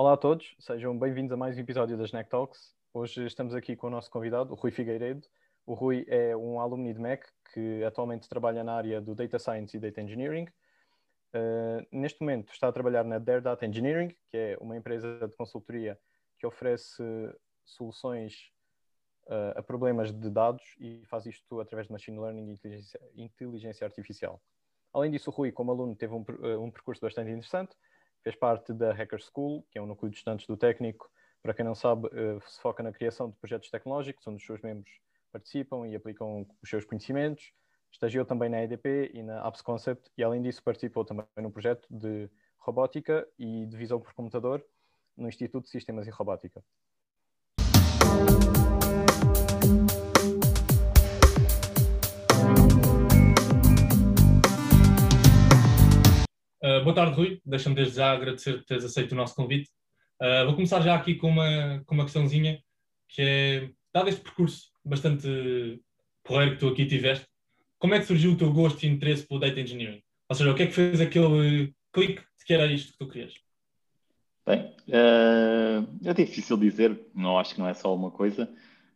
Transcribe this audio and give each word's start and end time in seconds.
Olá 0.00 0.14
a 0.14 0.16
todos, 0.16 0.56
sejam 0.58 0.98
bem-vindos 0.98 1.30
a 1.30 1.36
mais 1.36 1.58
um 1.58 1.60
episódio 1.60 1.94
das 1.94 2.06
Snack 2.06 2.30
Talks. 2.30 2.74
Hoje 2.94 3.26
estamos 3.26 3.54
aqui 3.54 3.76
com 3.76 3.88
o 3.88 3.90
nosso 3.90 4.10
convidado, 4.10 4.50
o 4.50 4.56
Rui 4.56 4.70
Figueiredo. 4.70 5.28
O 5.66 5.74
Rui 5.74 6.06
é 6.08 6.34
um 6.34 6.58
alumni 6.58 6.94
de 6.94 6.98
MEC 6.98 7.26
que 7.52 7.84
atualmente 7.84 8.26
trabalha 8.26 8.64
na 8.64 8.72
área 8.72 8.98
do 8.98 9.14
Data 9.14 9.38
Science 9.38 9.76
e 9.76 9.78
Data 9.78 10.00
Engineering. 10.00 10.46
Uh, 11.34 11.86
neste 11.92 12.18
momento 12.22 12.50
está 12.50 12.68
a 12.68 12.72
trabalhar 12.72 13.04
na 13.04 13.18
Dare 13.18 13.42
Data 13.42 13.66
Engineering, 13.66 14.08
que 14.30 14.38
é 14.38 14.56
uma 14.58 14.74
empresa 14.74 15.28
de 15.28 15.36
consultoria 15.36 16.00
que 16.38 16.46
oferece 16.46 17.04
soluções 17.62 18.50
uh, 19.26 19.52
a 19.58 19.62
problemas 19.62 20.10
de 20.14 20.30
dados 20.30 20.64
e 20.80 21.04
faz 21.10 21.26
isto 21.26 21.60
através 21.60 21.88
de 21.88 21.92
machine 21.92 22.18
learning 22.18 22.48
e 22.48 22.52
inteligência, 22.52 23.00
inteligência 23.14 23.84
artificial. 23.84 24.40
Além 24.94 25.10
disso, 25.10 25.28
o 25.28 25.32
Rui, 25.34 25.52
como 25.52 25.70
aluno, 25.72 25.94
teve 25.94 26.14
um, 26.14 26.22
uh, 26.22 26.64
um 26.64 26.70
percurso 26.70 27.02
bastante 27.02 27.30
interessante. 27.30 27.76
Fez 28.22 28.36
parte 28.36 28.72
da 28.72 28.92
Hacker 28.92 29.20
School, 29.20 29.66
que 29.70 29.78
é 29.78 29.82
um 29.82 29.86
núcleo 29.86 30.10
de 30.10 30.16
estudantes 30.18 30.46
do 30.46 30.56
técnico. 30.56 31.10
Para 31.42 31.54
quem 31.54 31.64
não 31.64 31.74
sabe, 31.74 32.08
se 32.46 32.60
foca 32.60 32.82
na 32.82 32.92
criação 32.92 33.30
de 33.30 33.36
projetos 33.36 33.70
tecnológicos, 33.70 34.26
onde 34.26 34.36
os 34.36 34.44
seus 34.44 34.60
membros 34.60 34.90
participam 35.32 35.86
e 35.88 35.96
aplicam 35.96 36.46
os 36.62 36.68
seus 36.68 36.84
conhecimentos. 36.84 37.52
Estagiou 37.90 38.24
também 38.24 38.48
na 38.50 38.62
EDP 38.62 39.10
e 39.14 39.22
na 39.22 39.46
Apps 39.46 39.62
Concept 39.62 40.10
e, 40.16 40.22
além 40.22 40.42
disso, 40.42 40.62
participou 40.62 41.04
também 41.04 41.24
num 41.38 41.50
projeto 41.50 41.86
de 41.90 42.28
robótica 42.58 43.26
e 43.38 43.64
de 43.66 43.76
visão 43.76 43.98
por 43.98 44.12
computador 44.12 44.64
no 45.16 45.28
Instituto 45.28 45.64
de 45.64 45.70
Sistemas 45.70 46.06
e 46.06 46.10
Robótica. 46.10 46.62
Uh, 56.62 56.84
boa 56.84 56.94
tarde, 56.94 57.16
Rui. 57.16 57.40
Deixa-me 57.44 57.74
desde 57.74 57.96
já 57.96 58.12
agradecer 58.12 58.58
por 58.58 58.64
teres 58.64 58.84
aceito 58.84 59.12
o 59.12 59.16
nosso 59.16 59.34
convite. 59.34 59.70
Uh, 60.20 60.44
vou 60.44 60.54
começar 60.54 60.82
já 60.82 60.94
aqui 60.94 61.14
com 61.14 61.28
uma, 61.28 61.82
com 61.86 61.94
uma 61.94 62.04
questãozinha, 62.04 62.60
que 63.08 63.22
é, 63.22 63.70
dado 63.94 64.10
este 64.10 64.20
percurso 64.20 64.70
bastante 64.84 65.26
porreiro 66.22 66.52
que 66.52 66.60
tu 66.60 66.68
aqui 66.68 66.84
tiveste, 66.84 67.26
como 67.78 67.94
é 67.94 67.98
que 67.98 68.04
surgiu 68.04 68.32
o 68.32 68.36
teu 68.36 68.52
gosto 68.52 68.84
e 68.84 68.88
interesse 68.88 69.26
pelo 69.26 69.40
Data 69.40 69.58
Engineering? 69.58 70.02
Ou 70.28 70.36
seja, 70.36 70.50
o 70.50 70.54
que 70.54 70.64
é 70.64 70.66
que 70.66 70.72
fez 70.72 71.00
aquele 71.00 71.74
clique 71.92 72.20
de 72.20 72.44
que 72.44 72.52
era 72.52 72.66
isto 72.66 72.92
que 72.92 72.98
tu 72.98 73.08
querias? 73.08 73.32
Bem, 74.46 74.74
uh, 74.88 75.88
é 76.04 76.12
difícil 76.12 76.58
dizer, 76.58 77.00
não 77.14 77.38
acho 77.38 77.54
que 77.54 77.60
não 77.60 77.68
é 77.68 77.72
só 77.72 77.94
uma 77.94 78.10
coisa. 78.10 78.52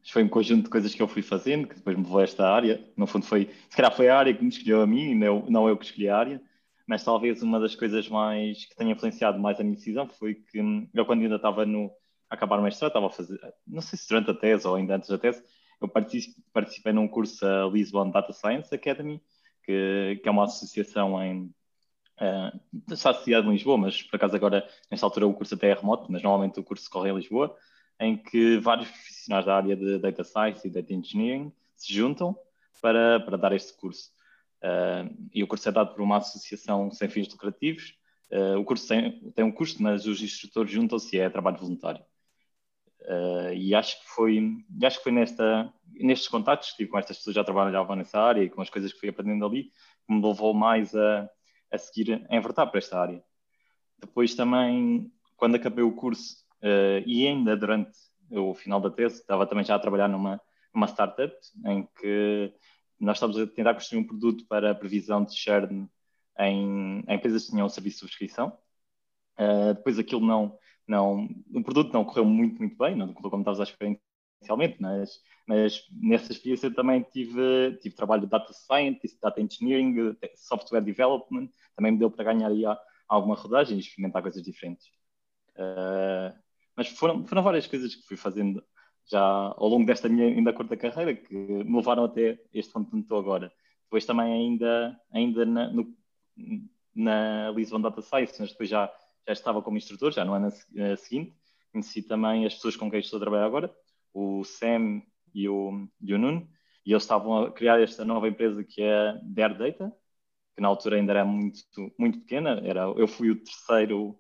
Foi 0.07 0.23
um 0.23 0.29
conjunto 0.29 0.65
de 0.65 0.71
coisas 0.71 0.95
que 0.95 1.01
eu 1.01 1.09
fui 1.09 1.23
fazendo 1.23 1.67
que 1.67 1.77
depois 1.77 1.97
me 1.97 2.03
levou 2.03 2.19
a 2.19 2.25
esta 2.25 2.47
área. 2.47 2.85
No 2.95 3.07
fundo, 3.07 3.25
foi, 3.25 3.49
se 3.71 3.77
calhar 3.77 3.95
foi 3.97 4.11
a 4.11 4.19
área 4.19 4.35
que 4.35 4.43
me 4.43 4.51
escolheu 4.51 4.83
a 4.83 4.87
mim, 4.87 5.15
não, 5.15 5.47
não 5.49 5.67
eu 5.67 5.79
que 5.79 5.87
escolhi 5.87 6.11
a 6.11 6.19
área. 6.19 6.43
Mas 6.87 7.05
talvez 7.05 7.43
uma 7.43 7.59
das 7.59 7.75
coisas 7.75 8.09
mais 8.09 8.67
que 8.67 8.77
tenha 8.77 8.93
influenciado 8.93 9.39
mais 9.39 9.59
a 9.59 9.63
minha 9.65 9.77
decisão 9.77 10.09
foi 10.09 10.35
que 10.35 10.59
eu, 10.93 11.07
quando 11.07 11.23
ainda 11.23 11.37
estava 11.37 11.65
no, 11.65 11.91
a 12.29 12.35
acabar 12.35 12.59
o 12.59 12.63
mestrado, 12.63 12.91
estava 12.91 13.07
a 13.07 13.11
fazer, 13.11 13.39
não 13.67 13.81
sei 13.81 13.99
se 13.99 14.09
durante 14.09 14.31
a 14.31 14.35
tese 14.35 14.67
ou 14.67 14.75
ainda 14.75 14.97
antes 14.97 15.09
da 15.09 15.19
tese, 15.19 15.43
eu 15.81 15.89
participei 16.53 16.93
num 16.93 17.09
curso 17.09 17.45
a 17.47 17.67
Lisbon 17.67 18.11
Data 18.11 18.33
Science 18.33 18.75
Academy, 18.75 19.21
que, 19.63 20.21
que 20.23 20.29
é 20.29 20.31
uma 20.31 20.45
associação 20.45 21.23
em, 21.23 21.51
uh, 22.21 22.61
está 22.91 23.11
associada 23.11 23.47
em 23.47 23.53
Lisboa, 23.53 23.79
mas 23.79 24.03
por 24.03 24.17
acaso 24.17 24.37
agora, 24.37 24.67
nesta 24.91 25.07
altura, 25.07 25.27
o 25.27 25.35
curso 25.35 25.55
até 25.55 25.71
é 25.71 25.75
remoto, 25.75 26.11
mas 26.11 26.23
normalmente 26.23 26.61
o 26.61 26.65
curso 26.65 26.89
corre 26.91 27.11
em 27.11 27.17
Lisboa, 27.17 27.57
em 28.01 28.17
que 28.17 28.59
vários 28.59 28.89
profissionais 28.89 29.47
da 29.47 29.57
área 29.57 29.77
de 29.77 29.99
Data 29.99 30.25
Science 30.25 30.67
e 30.67 30.71
Data 30.71 30.93
Engineering 30.93 31.53
se 31.77 31.93
juntam 31.93 32.37
para, 32.81 33.21
para 33.21 33.37
dar 33.37 33.53
este 33.53 33.73
curso. 33.75 34.11
Uh, 34.65 35.29
e 35.35 35.43
o 35.43 35.47
curso 35.47 35.69
é 35.69 35.73
dado 35.73 35.93
por 35.93 36.01
uma 36.01 36.17
associação 36.17 36.91
sem 36.91 37.07
fins 37.09 37.29
lucrativos. 37.29 37.95
Uh, 38.33 38.59
o 38.59 38.65
curso 38.65 38.89
tem, 38.89 39.31
tem 39.33 39.45
um 39.45 39.53
custo, 39.53 39.83
mas 39.83 40.07
os 40.07 40.23
instrutores 40.23 40.73
juntam-se 40.73 41.15
e 41.15 41.21
é 41.21 41.29
trabalho 41.29 41.59
voluntário. 41.59 42.03
Uh, 43.03 43.53
e 43.53 43.75
acho 43.75 44.01
que 44.01 44.09
foi, 44.09 44.57
acho 44.83 44.97
que 44.97 45.03
foi 45.03 45.13
nesta, 45.13 45.71
nestes 45.93 46.29
contatos 46.29 46.71
que 46.71 46.79
tive 46.79 46.91
com 46.91 46.99
estas 46.99 47.19
pessoas 47.19 47.35
que 47.35 47.41
já 47.41 47.45
trabalhavam 47.45 47.95
nessa 47.95 48.19
área 48.19 48.43
e 48.43 48.49
com 48.49 48.63
as 48.63 48.71
coisas 48.71 48.91
que 48.95 48.99
fui 48.99 49.11
aprendendo 49.11 49.45
ali 49.45 49.65
que 49.65 50.15
me 50.15 50.27
levou 50.27 50.55
mais 50.55 50.95
a, 50.95 51.29
a 51.71 51.77
seguir, 51.77 52.27
a 52.31 52.35
envertar 52.35 52.67
para 52.71 52.79
esta 52.79 52.99
área. 52.99 53.23
Depois 53.99 54.35
também, 54.35 55.13
quando 55.37 55.57
acabei 55.57 55.85
o 55.85 55.93
curso 55.95 56.43
e 57.07 57.27
ainda 57.27 57.57
durante 57.57 57.93
o 58.31 58.55
final 58.55 58.81
da 58.81 58.91
tese, 58.91 59.21
estava 59.21 59.47
também 59.47 59.65
já 59.65 59.75
a 59.75 59.79
trabalhar 59.79 60.09
numa, 60.09 60.41
numa 60.75 60.87
startup 60.89 61.35
em 61.67 61.87
que 61.99 62.53
nós 63.01 63.17
estávamos 63.17 63.41
a 63.41 63.47
tentar 63.47 63.75
construir 63.75 64.01
um 64.01 64.07
produto 64.07 64.47
para 64.47 64.71
a 64.71 64.75
previsão 64.75 65.25
de 65.25 65.37
churn 65.37 65.89
em, 66.39 67.05
em 67.07 67.15
empresas 67.15 67.45
que 67.45 67.51
tinham 67.51 67.67
um 67.67 67.71
serviço 67.71 67.97
de 67.97 68.01
subscrição. 68.01 68.57
Uh, 69.39 69.75
depois 69.75 69.99
aquilo 69.99 70.25
não, 70.25 70.57
não, 70.87 71.29
o 71.53 71.63
produto 71.63 71.93
não 71.93 72.05
correu 72.05 72.25
muito, 72.25 72.59
muito 72.59 72.77
bem, 72.77 72.95
não 72.95 73.13
correu 73.13 73.31
como 73.31 73.43
estavas 73.43 73.61
a 73.61 73.65
esperar 73.65 73.97
inicialmente, 74.41 74.81
mas, 74.81 75.21
mas 75.47 75.83
nessa 75.91 76.33
experiência 76.33 76.73
também 76.73 77.03
tive, 77.03 77.77
tive 77.81 77.95
trabalho 77.97 78.23
de 78.23 78.29
data 78.29 78.53
scientist, 78.53 79.19
data 79.21 79.41
engineering, 79.41 80.17
software 80.37 80.83
development, 80.83 81.49
também 81.75 81.93
me 81.93 81.99
deu 81.99 82.11
para 82.11 82.25
ganhar 82.25 82.49
aí 82.49 82.63
alguma 83.09 83.35
rodagem 83.35 83.77
e 83.77 83.81
experimentar 83.81 84.23
coisas 84.23 84.43
diferentes. 84.43 84.87
Uh, 85.57 86.37
mas 86.77 86.89
foram, 86.89 87.27
foram 87.27 87.43
várias 87.43 87.67
coisas 87.67 87.95
que 87.95 88.07
fui 88.07 88.17
fazendo 88.17 88.63
já 89.11 89.21
ao 89.21 89.69
longo 89.69 89.87
desta 89.87 90.09
minha 90.09 90.27
ainda 90.27 90.53
curta 90.53 90.77
carreira 90.77 91.15
que 91.15 91.35
me 91.35 91.77
levaram 91.77 92.05
até 92.05 92.39
este 92.53 92.73
ponto 92.73 92.89
onde 92.95 93.05
estou 93.05 93.19
agora. 93.19 93.53
Depois 93.85 94.05
também 94.05 94.33
ainda, 94.33 95.01
ainda 95.13 95.45
na, 95.45 95.71
no, 95.71 95.95
na 96.95 97.51
Lisbon 97.51 97.81
Data 97.81 98.03
Science, 98.03 98.37
mas 98.41 98.51
depois 98.51 98.69
já 98.69 98.91
já 99.27 99.33
estava 99.33 99.63
como 99.63 99.77
instrutor, 99.77 100.13
já 100.13 100.25
no 100.25 100.35
ano 100.35 100.51
seguinte. 100.97 101.35
Conheci 101.73 102.03
também 102.03 102.47
as 102.47 102.55
pessoas 102.55 102.77
com 102.77 102.91
quem 102.91 103.01
estou 103.01 103.17
a 103.17 103.21
trabalhar 103.21 103.47
agora, 103.47 103.75
o 104.13 104.45
Sam 104.45 105.03
e 105.35 105.49
o, 105.49 105.89
e 106.01 106.15
o 106.15 106.19
Nuno, 106.19 106.49
e 106.87 106.93
eles 106.93 107.03
estavam 107.03 107.45
a 107.45 107.53
criar 107.53 107.81
esta 107.81 108.05
nova 108.05 108.29
empresa 108.29 108.63
que 108.63 108.81
é 108.83 109.19
Dare 109.23 109.55
Data, 109.55 109.93
que 110.55 110.63
na 110.63 110.69
altura 110.69 110.97
ainda 110.97 111.13
era 111.13 111.25
muito, 111.25 111.65
muito 111.99 112.21
pequena. 112.21 112.61
Era, 112.63 112.83
eu 112.83 113.09
fui 113.09 113.31
o 113.31 113.43
terceiro, 113.43 114.17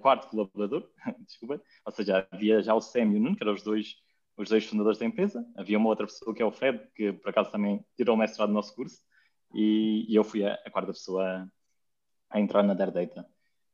quarto 0.00 0.28
colaborador, 0.28 0.88
desculpa. 1.26 1.60
Ou 1.84 1.92
seja, 1.92 2.26
havia 2.30 2.62
já 2.62 2.74
o 2.74 2.80
Sam 2.80 3.12
e 3.12 3.16
o 3.16 3.20
Nuno, 3.20 3.36
que 3.36 3.42
eram 3.42 3.54
os 3.54 3.62
dois, 3.62 3.96
os 4.36 4.48
dois 4.48 4.64
fundadores 4.66 4.98
da 4.98 5.06
empresa. 5.06 5.44
Havia 5.56 5.78
uma 5.78 5.88
outra 5.88 6.06
pessoa 6.06 6.34
que 6.34 6.42
é 6.42 6.44
o 6.44 6.52
Fred, 6.52 6.80
que 6.94 7.12
por 7.12 7.30
acaso 7.30 7.50
também 7.50 7.84
tirou 7.96 8.14
o 8.14 8.18
mestrado 8.18 8.48
do 8.48 8.54
nosso 8.54 8.74
curso. 8.74 9.00
E, 9.54 10.06
e 10.08 10.14
eu 10.14 10.24
fui 10.24 10.44
a, 10.44 10.54
a 10.54 10.70
quarta 10.70 10.92
pessoa 10.92 11.48
a, 12.30 12.40
entrar 12.40 12.62
na 12.62 12.74
Dare 12.74 12.90
Data. 12.90 13.26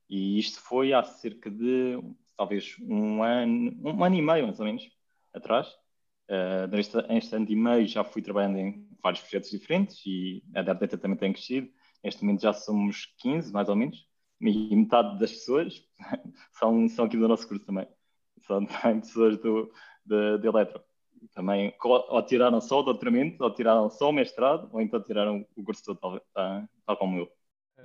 E 0.09 0.38
isto 0.38 0.60
foi 0.60 0.92
há 0.92 1.03
cerca 1.03 1.50
de 1.50 1.98
talvez 2.37 2.76
um 2.81 3.22
ano, 3.22 3.72
um 3.84 4.04
ano 4.04 4.16
e 4.16 4.22
meio 4.22 4.44
mais 4.44 4.60
ou 4.60 4.66
menos 4.66 4.84
atrás. 5.32 5.69
Uh, 6.28 7.34
ano 7.34 7.47
e 7.48 7.56
meio 7.56 7.87
já 7.87 8.04
fui 8.04 8.22
trabalhando 8.22 8.56
em 8.59 8.88
vários 9.03 9.21
projetos 9.22 9.50
diferentes 9.50 10.00
e 10.06 10.42
a 10.54 10.62
Data 10.62 10.97
também 10.98 11.19
tem 11.19 11.32
crescido. 11.32 11.69
Neste 12.03 12.25
momento 12.25 12.42
já 12.42 12.53
somos 12.53 13.06
15, 13.19 13.53
mais 13.53 13.69
ou 13.69 13.76
menos, 13.76 14.06
e 14.50 14.76
metade 14.76 15.19
das 15.19 15.32
pessoas 15.32 15.84
são, 16.53 16.88
são 16.88 17.04
aqui 17.04 17.16
do 17.16 17.28
nosso 17.28 17.47
curso 17.47 17.64
também. 17.64 17.86
São 18.42 18.64
também 18.66 19.00
pessoas 19.00 19.38
do, 19.38 19.72
de, 20.04 20.38
de 20.38 20.47
eletro. 20.47 20.82
Também 21.34 21.72
ou 21.80 22.22
tiraram 22.26 22.60
só 22.60 22.80
o 22.80 22.82
doutoramento, 22.82 23.42
ou 23.44 23.54
tiraram 23.54 23.88
só 23.88 24.10
o 24.10 24.12
mestrado, 24.12 24.69
ou 24.72 24.80
então 24.80 25.00
tiraram 25.00 25.47
o 25.56 25.64
curso 25.64 25.84
todo, 25.84 25.98
tal, 25.98 26.20
tal, 26.34 26.69
tal 26.84 26.97
como 26.97 27.19
eu. 27.19 27.32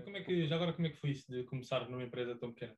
Como 0.03 0.17
é 0.17 0.23
que, 0.23 0.47
já 0.47 0.55
agora, 0.55 0.73
como 0.73 0.87
é 0.87 0.89
que 0.89 0.97
foi 0.97 1.11
isso 1.11 1.31
de 1.31 1.43
começar 1.43 1.87
numa 1.89 2.03
empresa 2.03 2.35
tão 2.35 2.51
pequena? 2.51 2.75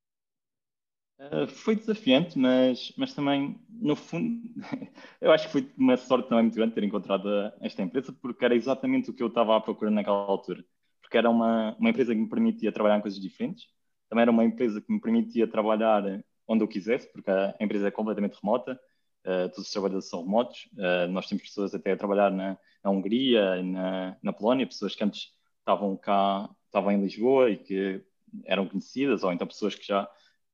Uh, 1.20 1.48
foi 1.48 1.76
desafiante, 1.76 2.40
mas, 2.40 2.94
mas 2.98 3.14
também, 3.14 3.60
no 3.70 3.94
fundo, 3.96 4.42
eu 5.20 5.32
acho 5.32 5.48
que 5.48 5.52
foi 5.52 5.70
uma 5.78 5.98
sorte 5.98 6.30
também 6.30 6.46
muito 6.46 6.56
grande 6.56 6.74
ter 6.74 6.84
encontrado 6.84 7.28
esta 7.60 7.82
empresa, 7.82 8.14
porque 8.14 8.46
era 8.46 8.56
exatamente 8.56 9.10
o 9.10 9.14
que 9.14 9.22
eu 9.22 9.28
estava 9.28 9.58
à 9.58 9.60
procura 9.60 9.92
naquela 9.92 10.16
altura. 10.16 10.64
Porque 11.10 11.18
era 11.18 11.28
uma, 11.28 11.76
uma 11.80 11.90
empresa 11.90 12.14
que 12.14 12.22
me 12.22 12.30
permitia 12.30 12.72
trabalhar 12.72 13.00
em 13.00 13.02
coisas 13.02 13.20
diferentes, 13.20 13.66
também 14.08 14.22
era 14.22 14.30
uma 14.30 14.46
empresa 14.46 14.80
que 14.80 14.94
me 14.94 15.02
permitia 15.02 15.48
trabalhar 15.48 16.04
onde 16.48 16.64
eu 16.64 16.68
quisesse, 16.68 17.12
porque 17.12 17.32
a 17.32 17.56
empresa 17.60 17.88
é 17.88 17.92
completamente 17.92 18.38
remota, 18.40 18.80
uh, 19.26 19.50
todos 19.50 19.66
os 19.66 19.72
trabalhadores 19.72 20.08
são 20.08 20.24
remotos, 20.24 20.70
uh, 20.74 21.12
nós 21.12 21.28
temos 21.28 21.44
pessoas 21.44 21.74
até 21.74 21.94
a 21.94 21.98
trabalhar 21.98 22.30
na, 22.30 22.60
na 22.84 22.92
Hungria, 22.92 23.64
na, 23.64 24.18
na 24.22 24.32
Polónia, 24.32 24.68
pessoas 24.68 24.94
que 24.94 25.04
antes 25.04 25.32
estavam 25.60 25.98
cá 25.98 26.48
estavam 26.68 26.92
em 26.92 27.02
Lisboa 27.02 27.50
e 27.50 27.58
que 27.58 28.04
eram 28.46 28.68
conhecidas, 28.68 29.24
ou 29.24 29.34
então 29.34 29.48
pessoas 29.48 29.74
que 29.74 29.88
já 29.88 30.08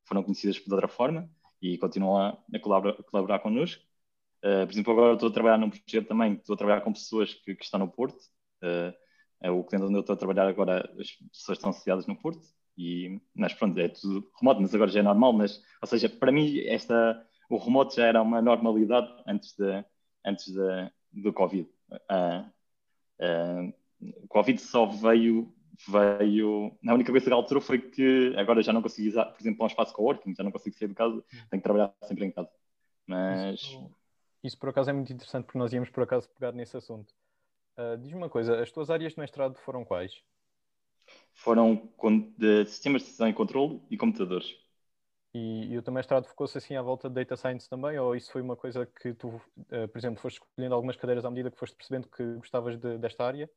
foram 0.06 0.24
conhecidas 0.24 0.58
por 0.58 0.72
outra 0.72 0.88
forma 0.88 1.30
e 1.62 1.78
continuam 1.78 2.18
a, 2.18 2.38
a, 2.54 2.60
colaborar, 2.60 2.96
a 2.98 3.04
colaborar 3.04 3.40
connosco. 3.40 3.84
Uh, 4.40 4.66
por 4.66 4.72
exemplo, 4.72 4.94
agora 4.94 5.14
estou 5.16 5.28
a 5.28 5.34
trabalhar 5.34 5.58
num 5.58 5.70
projeto 5.70 6.08
também, 6.08 6.34
estou 6.34 6.54
a 6.54 6.58
trabalhar 6.58 6.82
com 6.82 6.94
pessoas 6.94 7.34
que, 7.34 7.56
que 7.56 7.64
estão 7.66 7.80
no 7.80 7.90
Porto. 7.90 8.18
Uh, 8.64 8.94
o 9.50 9.64
cliente 9.64 9.86
onde 9.86 9.96
eu 9.96 10.02
estou 10.02 10.14
a 10.14 10.18
trabalhar 10.18 10.48
agora, 10.48 10.90
as 11.00 11.12
pessoas 11.32 11.58
estão 11.58 11.70
associadas 11.70 12.08
no 12.08 12.16
Porto. 12.16 12.46
E, 12.78 13.22
mas 13.34 13.54
pronto, 13.54 13.80
é 13.80 13.88
tudo 13.88 14.30
remoto, 14.40 14.62
mas 14.62 14.76
agora 14.76 14.92
já 14.92 15.00
é 15.00 15.04
normal. 15.04 15.34
Mas, 15.34 15.62
ou 15.82 15.88
seja, 15.88 16.10
para 16.10 16.32
mim, 16.32 16.60
esta, 16.68 17.26
o 17.50 17.58
remoto 17.58 17.96
já 17.96 18.06
era 18.06 18.22
uma 18.22 18.42
normalidade 18.42 19.08
antes, 19.28 19.56
de, 19.56 19.86
antes 20.26 20.54
de, 20.54 20.92
do 21.12 21.32
Covid. 21.34 21.70
Uh, 21.92 22.50
uh, 23.22 23.74
o 24.24 24.28
Covid 24.28 24.60
só 24.60 24.86
veio 24.86 25.54
veio. 25.88 26.78
A 26.88 26.94
única 26.94 27.12
coisa 27.12 27.26
que 27.26 27.34
alterou 27.34 27.62
foi 27.62 27.80
que 27.80 28.34
agora 28.38 28.62
já 28.62 28.72
não 28.72 28.82
consigo 28.82 29.10
usar, 29.10 29.26
por 29.26 29.42
exemplo, 29.42 29.64
um 29.64 29.68
espaço 29.68 29.94
coworking, 29.94 30.34
já 30.36 30.44
não 30.44 30.52
consigo 30.52 30.76
sair 30.78 30.88
de 30.88 30.94
casa, 30.94 31.24
tenho 31.50 31.62
que 31.62 31.64
trabalhar 31.64 31.94
sempre 32.04 32.26
em 32.26 32.32
casa. 32.32 32.50
Mas. 33.06 33.60
Isso, 33.60 33.92
isso 34.44 34.58
por 34.58 34.70
acaso 34.70 34.90
é 34.90 34.94
muito 34.94 35.12
interessante 35.12 35.46
porque 35.46 35.58
nós 35.58 35.74
íamos 35.74 35.90
por 35.90 36.04
acaso 36.04 36.30
pegar 36.30 36.52
nesse 36.52 36.78
assunto. 36.78 37.14
Uh, 37.78 37.98
Diz-me 37.98 38.18
uma 38.18 38.30
coisa, 38.30 38.62
as 38.62 38.72
tuas 38.72 38.90
áreas 38.90 39.14
de 39.14 39.20
mestrado 39.20 39.58
foram 39.60 39.84
quais? 39.86 40.22
Foram 41.34 41.90
de 42.38 42.66
sistemas 42.66 43.02
de 43.02 43.08
decisão 43.08 43.28
e 43.28 43.34
controle 43.34 43.82
e 43.92 43.98
computadores. 43.98 44.56
E, 45.34 45.74
e 45.74 45.78
o 45.78 45.82
teu 45.84 45.94
mestrado 45.94 46.26
focou-se 46.26 46.58
assim 46.58 46.76
à 46.76 46.82
volta 46.82 47.10
de 47.10 47.16
Data 47.16 47.36
Science 47.36 47.70
também? 47.70 48.00
Ou 48.00 48.16
isso 48.16 48.32
foi 48.32 48.42
uma 48.42 48.56
coisa 48.56 48.86
que 48.86 49.14
tu, 49.14 49.28
uh, 49.28 49.88
por 49.90 49.98
exemplo, 49.98 50.22
foste 50.22 50.40
escolhendo 50.42 50.74
algumas 50.74 50.96
cadeiras 50.96 51.26
à 51.26 51.30
medida 51.30 51.52
que 51.52 51.60
foste 51.60 51.76
percebendo 51.76 52.08
que 52.08 52.24
gostavas 52.36 52.78
de, 52.78 52.98
desta 52.98 53.26
área? 53.26 53.50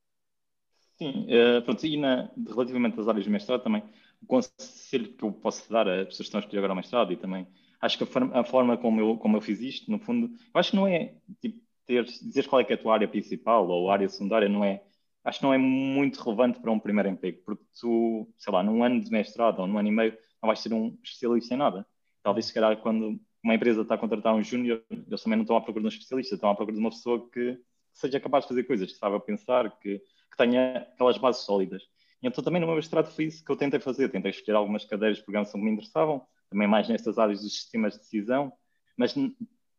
Sim, 0.98 1.26
uh, 1.26 1.62
pronto, 1.62 1.86
e 1.86 1.96
na, 1.96 2.28
relativamente 2.48 2.98
às 2.98 3.06
áreas 3.08 3.24
de 3.24 3.30
mestrado 3.30 3.62
também, 3.62 3.82
o 4.20 4.26
conselho 4.26 5.12
que 5.14 5.24
eu 5.24 5.32
posso 5.32 5.70
dar 5.72 5.88
a 5.88 6.04
pessoas 6.04 6.16
que 6.16 6.22
estão 6.24 6.38
a 6.40 6.42
escolher 6.42 6.58
agora 6.58 6.72
o 6.72 6.76
mestrado 6.76 7.12
e 7.12 7.16
também 7.16 7.46
acho 7.80 7.96
que 7.96 8.02
a 8.04 8.06
forma, 8.06 8.38
a 8.40 8.44
forma 8.44 8.76
como, 8.76 9.00
eu, 9.00 9.16
como 9.16 9.36
eu 9.36 9.40
fiz 9.40 9.60
isto, 9.60 9.90
no 9.90 9.98
fundo, 10.00 10.26
eu 10.26 10.60
acho 10.60 10.70
que 10.70 10.76
não 10.76 10.88
é 10.88 11.14
tipo, 11.40 11.60
dizer 11.88 12.46
qual 12.48 12.60
é 12.60 12.66
é 12.68 12.74
a 12.74 12.78
tua 12.78 12.94
área 12.94 13.08
principal 13.08 13.68
ou 13.68 13.90
área 13.90 14.08
secundária, 14.08 14.48
não 14.48 14.64
é, 14.64 14.82
acho 15.24 15.38
que 15.38 15.44
não 15.44 15.54
é 15.54 15.58
muito 15.58 16.22
relevante 16.22 16.60
para 16.60 16.70
um 16.70 16.78
primeiro 16.78 17.08
emprego, 17.08 17.42
porque 17.44 17.64
tu, 17.80 18.28
sei 18.38 18.52
lá, 18.52 18.62
num 18.62 18.82
ano 18.82 19.00
de 19.00 19.10
mestrado 19.10 19.60
ou 19.60 19.66
num 19.66 19.78
ano 19.78 19.88
e 19.88 19.92
meio, 19.92 20.12
não 20.42 20.46
vais 20.46 20.60
ser 20.60 20.72
um 20.72 20.96
especialista 21.02 21.54
em 21.54 21.58
nada. 21.58 21.86
Talvez, 22.22 22.46
se 22.46 22.54
calhar, 22.54 22.76
quando 22.78 23.18
uma 23.42 23.54
empresa 23.54 23.82
está 23.82 23.94
a 23.94 23.98
contratar 23.98 24.34
um 24.34 24.42
júnior, 24.42 24.82
eles 24.90 25.22
também 25.22 25.36
não 25.36 25.42
estão 25.42 25.56
à 25.56 25.60
procura 25.60 25.82
de 25.82 25.86
um 25.86 25.88
especialista, 25.88 26.34
estão 26.34 26.50
à 26.50 26.54
procura 26.54 26.76
de 26.76 26.80
uma 26.80 26.90
pessoa 26.90 27.28
que 27.30 27.58
seja 27.92 28.20
capaz 28.20 28.44
de 28.44 28.48
fazer 28.48 28.64
coisas, 28.64 28.92
que 28.92 28.98
saiba 28.98 29.18
pensar, 29.18 29.70
que 29.78 30.00
que 30.30 30.36
tenha 30.36 30.78
aquelas 30.78 31.18
bases 31.18 31.42
sólidas. 31.42 31.82
Então 32.22 32.42
também 32.42 32.60
no 32.60 32.66
meu 32.66 32.76
mestrado 32.76 33.10
foi 33.10 33.26
isso 33.26 33.44
que 33.44 33.50
eu 33.50 33.56
tentei 33.56 33.80
fazer. 33.80 34.08
Tentei 34.08 34.30
escolher 34.30 34.56
algumas 34.56 34.84
cadeiras 34.84 35.18
de 35.18 35.24
programação 35.24 35.60
que 35.60 35.66
me 35.66 35.72
interessavam, 35.72 36.26
também 36.50 36.68
mais 36.68 36.88
nestas 36.88 37.18
áreas 37.18 37.42
dos 37.42 37.54
sistemas 37.54 37.94
de 37.94 38.00
decisão, 38.00 38.52
mas 38.96 39.14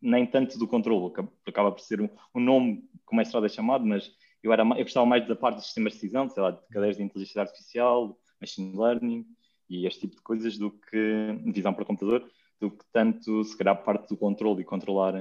nem 0.02 0.26
tanto 0.26 0.58
do 0.58 0.68
controle, 0.68 1.14
que 1.14 1.50
acaba 1.50 1.72
por 1.72 1.82
ser 1.82 2.02
um, 2.02 2.40
nome 2.40 2.78
que 2.78 3.14
o 3.14 3.16
mestrado 3.16 3.46
é 3.46 3.50
chamado, 3.50 3.86
mas 3.86 4.12
eu, 4.42 4.54
era, 4.54 4.64
eu 4.64 4.84
gostava 4.84 5.06
mais 5.06 5.28
da 5.28 5.36
parte 5.36 5.58
dos 5.58 5.66
sistemas 5.66 5.94
de 5.94 6.00
decisão, 6.00 6.30
sei 6.30 6.42
lá, 6.42 6.52
de 6.52 6.68
cadeiras 6.70 6.98
de 6.98 7.04
inteligência 7.04 7.42
artificial, 7.42 8.18
machine 8.40 8.78
learning 8.78 9.26
e 9.70 9.86
este 9.86 10.02
tipo 10.02 10.16
de 10.16 10.22
coisas, 10.22 10.58
do 10.58 10.72
que 10.72 11.40
visão 11.46 11.74
para 11.74 11.86
computador, 11.86 12.30
do 12.60 12.72
que 12.72 12.86
tanto, 12.92 13.44
se 13.44 13.58
calhar, 13.58 13.84
parte 13.84 14.10
do 14.10 14.18
controle 14.18 14.62
e 14.62 14.66
controlar, 14.66 15.14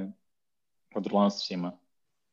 controlar 0.93 1.27
um 1.27 1.31
sistema. 1.31 1.79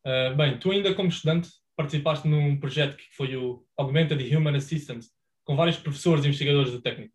Uh, 0.06 0.36
bem, 0.36 0.60
tu 0.60 0.72
ainda 0.72 0.94
como 0.94 1.10
estudante 1.10 1.50
participaste 1.76 2.28
num 2.28 2.58
projeto 2.60 2.96
que 2.96 3.16
foi 3.16 3.36
o 3.36 3.66
Augmented 3.78 4.36
Human 4.36 4.56
Assistance, 4.56 5.10
com 5.44 5.56
vários 5.56 5.78
professores 5.78 6.24
e 6.24 6.28
investigadores 6.28 6.72
do 6.72 6.82
técnico. 6.82 7.14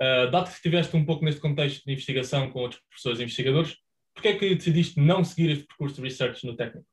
Uh, 0.00 0.30
dado 0.30 0.48
que 0.48 0.56
estiveste 0.56 0.96
um 0.96 1.04
pouco 1.04 1.24
neste 1.24 1.40
contexto 1.40 1.84
de 1.84 1.92
investigação 1.92 2.50
com 2.50 2.60
outros 2.60 2.80
professores 2.82 3.20
e 3.20 3.22
investigadores, 3.24 3.76
porquê 4.14 4.28
é 4.28 4.38
que 4.38 4.54
decidiste 4.54 5.00
não 5.00 5.24
seguir 5.24 5.50
este 5.50 5.64
percurso 5.64 5.96
de 5.96 6.02
research 6.02 6.46
no 6.46 6.56
técnico? 6.56 6.86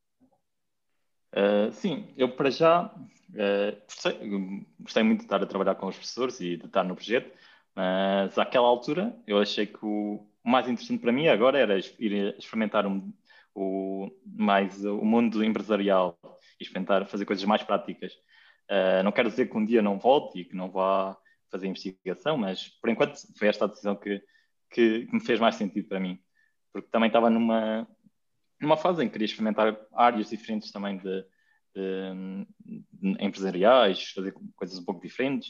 Uh, 1.34 1.72
sim, 1.72 2.14
eu 2.18 2.30
para 2.36 2.50
já 2.50 2.86
uh, 2.86 3.82
gostei, 4.80 5.04
muito 5.04 5.20
de 5.20 5.26
estar 5.26 5.42
a 5.42 5.46
trabalhar 5.46 5.76
com 5.76 5.88
os 5.88 5.96
professores 5.96 6.40
e 6.42 6.58
de 6.58 6.66
estar 6.66 6.84
no 6.84 6.96
projeto, 6.96 7.32
mas 7.74 8.38
àquela 8.38 8.68
altura 8.68 9.16
eu 9.26 9.40
achei 9.40 9.66
que 9.66 9.80
o 9.82 10.28
mais 10.44 10.68
interessante 10.68 11.00
para 11.00 11.12
mim 11.12 11.28
agora 11.28 11.58
era 11.58 11.78
ir 11.78 12.36
experimentar 12.38 12.86
um, 12.86 13.14
o, 13.56 14.12
mais 14.26 14.84
o 14.84 15.06
mundo 15.06 15.44
empresarial 15.44 16.18
e 16.60 16.64
experimentar 16.64 17.06
fazer 17.06 17.26
coisas 17.26 17.46
mais 17.46 17.64
práticas. 17.64 18.14
Uh, 18.70 19.04
não 19.04 19.12
quero 19.12 19.30
dizer 19.30 19.50
que 19.50 19.58
um 19.58 19.66
dia 19.66 19.82
não 19.82 20.00
volte 20.00 20.40
e 20.40 20.46
que 20.46 20.56
não 20.56 20.70
vá 20.70 21.18
fazer 21.50 21.68
investigação, 21.68 22.38
mas 22.38 22.68
por 22.82 22.90
enquanto 22.90 23.18
foi 23.38 23.48
esta 23.48 23.66
a 23.66 23.68
decisão 23.68 23.96
que, 23.96 24.22
que, 24.70 25.06
que 25.06 25.14
me 25.14 25.20
fez 25.20 25.40
mais 25.40 25.56
sentido 25.56 25.88
para 25.88 26.00
mim, 26.00 26.20
porque 26.72 26.90
também 26.90 27.08
estava 27.08 27.30
numa, 27.30 27.88
numa 28.60 28.78
fase 28.78 29.04
em 29.04 29.08
que 29.08 29.14
queria 29.14 29.26
experimentar 29.26 29.78
áreas 29.94 30.30
diferentes 30.30 30.72
também 30.72 30.98
de, 30.98 31.26
de, 31.76 32.48
de 32.94 33.26
empresariais, 33.26 34.12
fazer 34.12 34.34
coisas 34.56 34.78
um 34.78 34.86
pouco 34.86 35.02
diferentes, 35.02 35.50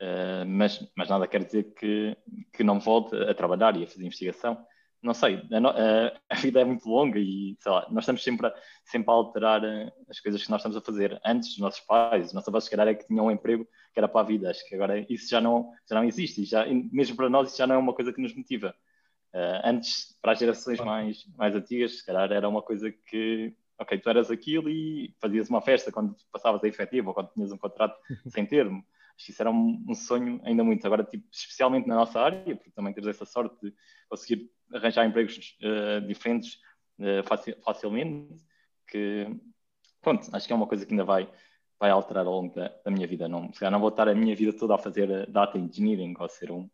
uh, 0.00 0.46
mas, 0.46 0.90
mas 0.96 1.08
nada 1.08 1.26
quer 1.26 1.44
dizer 1.44 1.74
que, 1.74 2.16
que 2.52 2.64
não 2.64 2.80
volte 2.80 3.16
a 3.16 3.34
trabalhar 3.34 3.76
e 3.76 3.84
a 3.84 3.86
fazer 3.86 4.04
investigação 4.04 4.64
não 5.06 5.14
sei, 5.14 5.36
a, 5.36 6.18
a, 6.34 6.34
vida 6.36 6.60
é 6.60 6.64
muito 6.64 6.88
longa 6.88 7.18
e 7.18 7.56
sei 7.60 7.72
lá, 7.72 7.86
nós 7.90 8.02
estamos 8.02 8.22
sempre 8.22 8.48
a, 8.48 8.54
sempre 8.84 9.10
a 9.10 9.14
alterar 9.14 9.64
eh, 9.64 9.92
as 10.08 10.20
coisas 10.20 10.42
que 10.42 10.50
nós 10.50 10.60
estamos 10.60 10.76
a 10.76 10.80
fazer. 10.80 11.20
Antes, 11.24 11.52
os 11.52 11.58
nossos 11.58 11.80
pais, 11.80 12.26
os 12.26 12.32
nossos 12.32 12.48
avós, 12.48 12.64
se 12.64 12.70
calhar, 12.70 12.88
é 12.88 12.94
que 12.94 13.06
tinham 13.06 13.26
um 13.26 13.30
emprego 13.30 13.64
que 13.64 14.00
era 14.00 14.08
para 14.08 14.20
a 14.22 14.24
vida. 14.24 14.50
Acho 14.50 14.66
que 14.68 14.74
agora 14.74 15.06
isso 15.08 15.28
já 15.28 15.40
não, 15.40 15.70
já 15.88 15.96
não 15.96 16.04
existe 16.04 16.44
já, 16.44 16.66
mesmo 16.66 17.16
para 17.16 17.30
nós, 17.30 17.48
isso 17.48 17.58
já 17.58 17.66
não 17.66 17.76
é 17.76 17.78
uma 17.78 17.94
coisa 17.94 18.12
que 18.12 18.20
nos 18.20 18.34
motiva. 18.34 18.74
Uh, 19.36 19.60
antes, 19.64 20.16
para 20.22 20.32
as 20.32 20.38
gerações 20.38 20.80
mais, 20.80 21.26
mais 21.36 21.54
antigas, 21.54 21.98
se 21.98 22.06
calhar 22.06 22.32
era 22.32 22.48
uma 22.48 22.62
coisa 22.62 22.90
que, 22.90 23.54
ok, 23.78 23.98
tu 23.98 24.08
eras 24.08 24.30
aquilo 24.30 24.70
e 24.70 25.14
fazias 25.20 25.50
uma 25.50 25.60
festa 25.60 25.92
quando 25.92 26.16
passavas 26.32 26.64
a 26.64 26.66
efetivo 26.66 27.08
ou 27.08 27.14
quando 27.14 27.30
tinhas 27.34 27.52
um 27.52 27.58
contrato 27.58 27.98
sem 28.28 28.46
termo. 28.46 28.82
Acho 29.14 29.26
que 29.26 29.32
isso 29.32 29.42
era 29.42 29.50
um, 29.50 29.84
um, 29.86 29.94
sonho 29.94 30.40
ainda 30.42 30.64
muito. 30.64 30.86
Agora, 30.86 31.04
tipo, 31.04 31.26
especialmente 31.30 31.86
na 31.86 31.96
nossa 31.96 32.18
área, 32.18 32.56
porque 32.56 32.70
também 32.70 32.94
temos 32.94 33.08
essa 33.10 33.26
sorte 33.26 33.54
de 33.62 33.74
conseguir 34.08 34.50
arranjar 34.72 35.04
empregos 35.04 35.36
uh, 35.60 36.06
diferentes 36.06 36.54
uh, 36.98 37.22
facil, 37.24 37.56
facilmente, 37.62 38.40
que, 38.88 39.26
pronto, 40.00 40.34
acho 40.34 40.46
que 40.46 40.52
é 40.54 40.56
uma 40.56 40.66
coisa 40.66 40.86
que 40.86 40.94
ainda 40.94 41.04
vai, 41.04 41.30
vai 41.78 41.90
alterar 41.90 42.26
ao 42.26 42.32
longo 42.32 42.54
da, 42.54 42.68
da 42.82 42.90
minha 42.90 43.06
vida. 43.06 43.28
Não, 43.28 43.52
se 43.52 43.60
calhar 43.60 43.72
não 43.72 43.80
vou 43.80 43.90
estar 43.90 44.08
a 44.08 44.14
minha 44.14 44.34
vida 44.34 44.56
toda 44.56 44.76
a 44.76 44.78
fazer 44.78 45.10
eh, 45.10 45.26
data 45.26 45.58
engineering 45.58 46.14
ou 46.18 46.26
ser 46.26 46.50
um, 46.50 46.70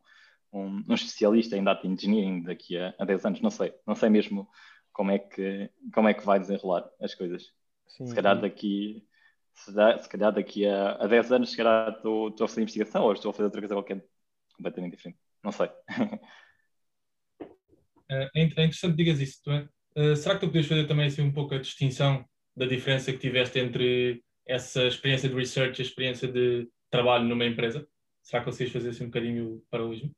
um, 0.53 0.85
um, 0.89 0.95
especialista 0.95 1.57
em 1.57 1.65
data 1.65 1.87
engineering 1.87 2.43
daqui 2.43 2.77
a, 2.77 2.95
a 2.99 3.05
10 3.05 3.25
anos, 3.27 3.41
não 3.41 3.51
sei, 3.51 3.75
não 3.87 3.95
sei 3.95 4.09
mesmo 4.09 4.49
como 4.93 5.11
é 5.11 5.19
que, 5.19 5.71
como 5.95 6.09
é 6.09 6.15
que 6.15 6.25
vai 6.25 6.39
desenrolar 6.39 6.89
as 7.01 7.15
coisas. 7.15 7.51
Sim, 7.89 8.07
se 8.07 8.15
calhar 8.15 8.41
daqui 8.41 9.07
se, 9.55 9.73
se 9.73 10.09
calhar 10.09 10.33
daqui 10.33 10.67
a, 10.67 10.93
a 10.93 11.07
10 11.07 11.33
anos 11.33 11.51
se 11.51 11.57
calhar 11.57 11.91
estou, 11.91 12.29
estou 12.29 12.45
a 12.45 12.49
fazer 12.49 12.63
investigação 12.63 13.03
ou 13.05 13.13
estou 13.13 13.31
a 13.31 13.33
fazer 13.33 13.45
outra 13.45 13.61
coisa 13.61 13.75
qualquer 13.75 14.05
completamente 14.57 14.97
diferente. 14.97 15.19
Não 15.43 15.53
sei. 15.53 15.69
É, 18.11 18.25
é, 18.25 18.31
é 18.35 18.65
interessante 18.65 18.91
que 18.91 19.05
digas 19.05 19.21
isso. 19.21 19.41
É? 19.51 19.67
Uh, 19.97 20.17
será 20.17 20.35
que 20.35 20.43
tu 20.43 20.49
podias 20.49 20.67
fazer 20.67 20.87
também 20.87 21.07
assim, 21.07 21.23
um 21.23 21.33
pouco 21.33 21.55
a 21.55 21.59
distinção 21.59 22.29
da 22.55 22.67
diferença 22.67 23.11
que 23.11 23.17
tiveste 23.17 23.59
entre 23.59 24.23
essa 24.47 24.87
experiência 24.87 25.31
de 25.31 25.35
research 25.35 25.81
e 25.81 25.83
a 25.83 25.87
experiência 25.87 26.29
de 26.29 26.69
trabalho 26.91 27.25
numa 27.25 27.47
empresa? 27.47 27.89
Será 28.23 28.41
que 28.41 28.51
consegues 28.51 28.71
fazer 28.71 28.91
assim 28.91 29.05
um 29.05 29.07
bocadinho 29.07 29.55
o 29.55 29.65
paralelismo? 29.71 30.15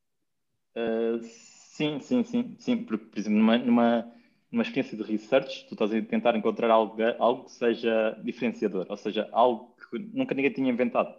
Uh, 0.76 1.20
sim, 1.22 2.00
sim, 2.00 2.24
sim, 2.24 2.56
sim. 2.58 2.84
Porque, 2.84 3.04
por 3.06 3.18
exemplo, 3.18 3.38
numa, 3.38 3.58
numa, 3.58 4.12
numa 4.50 4.62
experiência 4.62 4.96
de 4.96 5.02
research, 5.04 5.66
tu 5.68 5.74
estás 5.74 5.92
a 5.92 6.02
tentar 6.02 6.36
encontrar 6.36 6.70
algo, 6.70 6.96
algo 7.18 7.44
que 7.44 7.52
seja 7.52 8.10
diferenciador, 8.24 8.86
ou 8.88 8.96
seja, 8.96 9.28
algo 9.32 9.74
que 9.90 9.98
nunca 10.12 10.34
ninguém 10.34 10.52
tinha 10.52 10.70
inventado. 10.70 11.10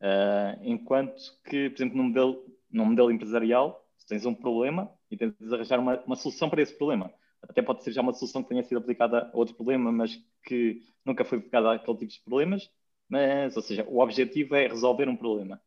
Uh, 0.00 0.60
enquanto 0.64 1.14
que, 1.44 1.70
por 1.70 1.76
exemplo, 1.78 1.96
num 1.98 2.04
modelo, 2.04 2.46
num 2.70 2.86
modelo 2.86 3.10
empresarial, 3.12 3.86
tu 3.98 4.06
tens 4.08 4.26
um 4.26 4.34
problema 4.34 4.90
e 5.10 5.16
tentas 5.16 5.52
arranjar 5.52 5.80
uma, 5.80 6.00
uma 6.04 6.16
solução 6.16 6.50
para 6.50 6.62
esse 6.62 6.76
problema. 6.76 7.12
Até 7.42 7.62
pode 7.62 7.84
ser 7.84 7.92
já 7.92 8.02
uma 8.02 8.12
solução 8.14 8.42
que 8.42 8.50
tenha 8.50 8.62
sido 8.64 8.78
aplicada 8.78 9.30
a 9.32 9.38
outro 9.38 9.54
problema, 9.56 9.92
mas 9.92 10.16
que 10.44 10.82
nunca 11.04 11.24
foi 11.24 11.38
aplicada 11.38 11.72
àquele 11.74 11.98
tipo 11.98 12.12
de 12.12 12.20
problemas. 12.22 12.70
Mas, 13.08 13.56
ou 13.56 13.62
seja, 13.62 13.84
o 13.88 14.00
objetivo 14.00 14.54
é 14.56 14.68
resolver 14.68 15.08
um 15.08 15.16
problema. 15.16 15.60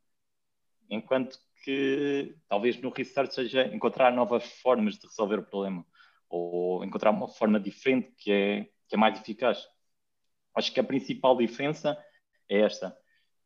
Enquanto 0.90 1.38
que 1.64 2.36
talvez 2.48 2.80
no 2.82 2.90
research 2.90 3.34
seja 3.34 3.68
encontrar 3.74 4.14
novas 4.14 4.44
formas 4.62 4.98
de 4.98 5.08
resolver 5.08 5.40
o 5.40 5.44
problema 5.44 5.86
ou 6.30 6.84
encontrar 6.84 7.12
uma 7.12 7.28
forma 7.28 7.60
diferente 7.60 8.12
que 8.18 8.32
é, 8.32 8.64
que 8.88 8.96
é 8.96 8.98
mais 8.98 9.20
eficaz. 9.20 9.68
Acho 10.56 10.74
que 10.74 10.80
a 10.80 10.84
principal 10.84 11.36
diferença 11.38 11.98
é 12.50 12.62
esta. 12.62 12.96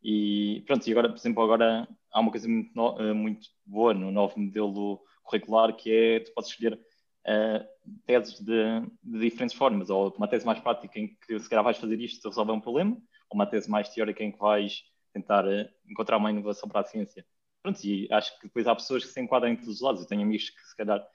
E 0.03 0.63
pronto, 0.65 0.87
e 0.87 0.91
agora, 0.91 1.09
por 1.09 1.17
exemplo, 1.17 1.43
agora 1.43 1.87
há 2.11 2.19
uma 2.19 2.31
coisa 2.31 2.47
muito, 2.47 2.71
no, 2.75 2.99
eh, 2.99 3.13
muito 3.13 3.47
boa 3.65 3.93
no 3.93 4.11
novo 4.11 4.39
modelo 4.39 5.01
curricular 5.23 5.75
que 5.75 5.91
é 5.91 6.19
tu 6.21 6.33
podes 6.33 6.49
escolher 6.49 6.73
uh, 6.73 7.65
teses 8.05 8.39
de, 8.39 8.81
de, 9.03 9.19
diferentes 9.19 9.55
formas, 9.55 9.89
ou 9.89 10.13
uma 10.17 10.27
tese 10.27 10.45
mais 10.45 10.59
prática 10.59 10.99
em 10.99 11.15
que 11.25 11.39
se 11.39 11.49
calhar 11.49 11.63
vais 11.63 11.77
fazer 11.77 11.99
isto 11.99 12.27
resolver 12.27 12.51
um 12.51 12.59
problema, 12.59 12.95
ou 13.29 13.35
uma 13.35 13.45
tese 13.45 13.69
mais 13.69 13.89
teórica 13.89 14.23
em 14.23 14.31
que 14.31 14.39
vais 14.39 14.83
tentar 15.13 15.45
uh, 15.45 15.69
encontrar 15.87 16.17
uma 16.17 16.31
inovação 16.31 16.69
para 16.69 16.81
a 16.81 16.83
ciência. 16.83 17.25
Pronto, 17.61 17.79
e 17.83 18.07
acho 18.11 18.35
que 18.37 18.47
depois 18.47 18.67
há 18.67 18.75
pessoas 18.75 19.05
que 19.05 19.11
se 19.11 19.21
enquadram 19.21 19.49
em 19.51 19.55
todos 19.55 19.75
os 19.75 19.81
lados. 19.81 20.01
Eu 20.01 20.07
tenho 20.07 20.23
amigos 20.23 20.49
que 20.49 20.61
se 20.61 20.75
calhar 20.75 21.05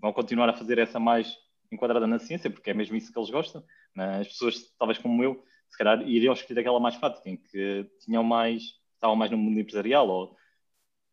vão 0.00 0.12
continuar 0.12 0.48
a 0.48 0.54
fazer 0.54 0.78
essa 0.78 0.98
mais 0.98 1.36
enquadrada 1.70 2.06
na 2.06 2.18
ciência, 2.18 2.50
porque 2.50 2.70
é 2.70 2.74
mesmo 2.74 2.96
isso 2.96 3.12
que 3.12 3.18
eles 3.18 3.30
gostam. 3.30 3.64
Mas 3.94 4.28
pessoas, 4.28 4.74
talvez 4.78 4.98
como 4.98 5.22
eu, 5.22 5.42
se 5.70 5.78
calhar 5.78 6.02
iriam 6.06 6.34
escolher 6.34 6.60
aquela 6.60 6.80
mais 6.80 6.96
prática, 6.96 7.28
em 7.30 7.36
que 7.36 7.90
tinham 8.00 8.22
mais, 8.22 8.62
estavam 8.94 9.16
mais 9.16 9.30
no 9.30 9.38
mundo 9.38 9.58
empresarial, 9.58 10.08
ou 10.08 10.36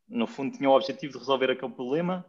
no 0.08 0.28
fundo 0.28 0.58
tinham 0.58 0.72
o 0.72 0.76
objetivo 0.76 1.14
de 1.14 1.20
resolver 1.20 1.52
aquele 1.52 1.72
problema 1.72 2.26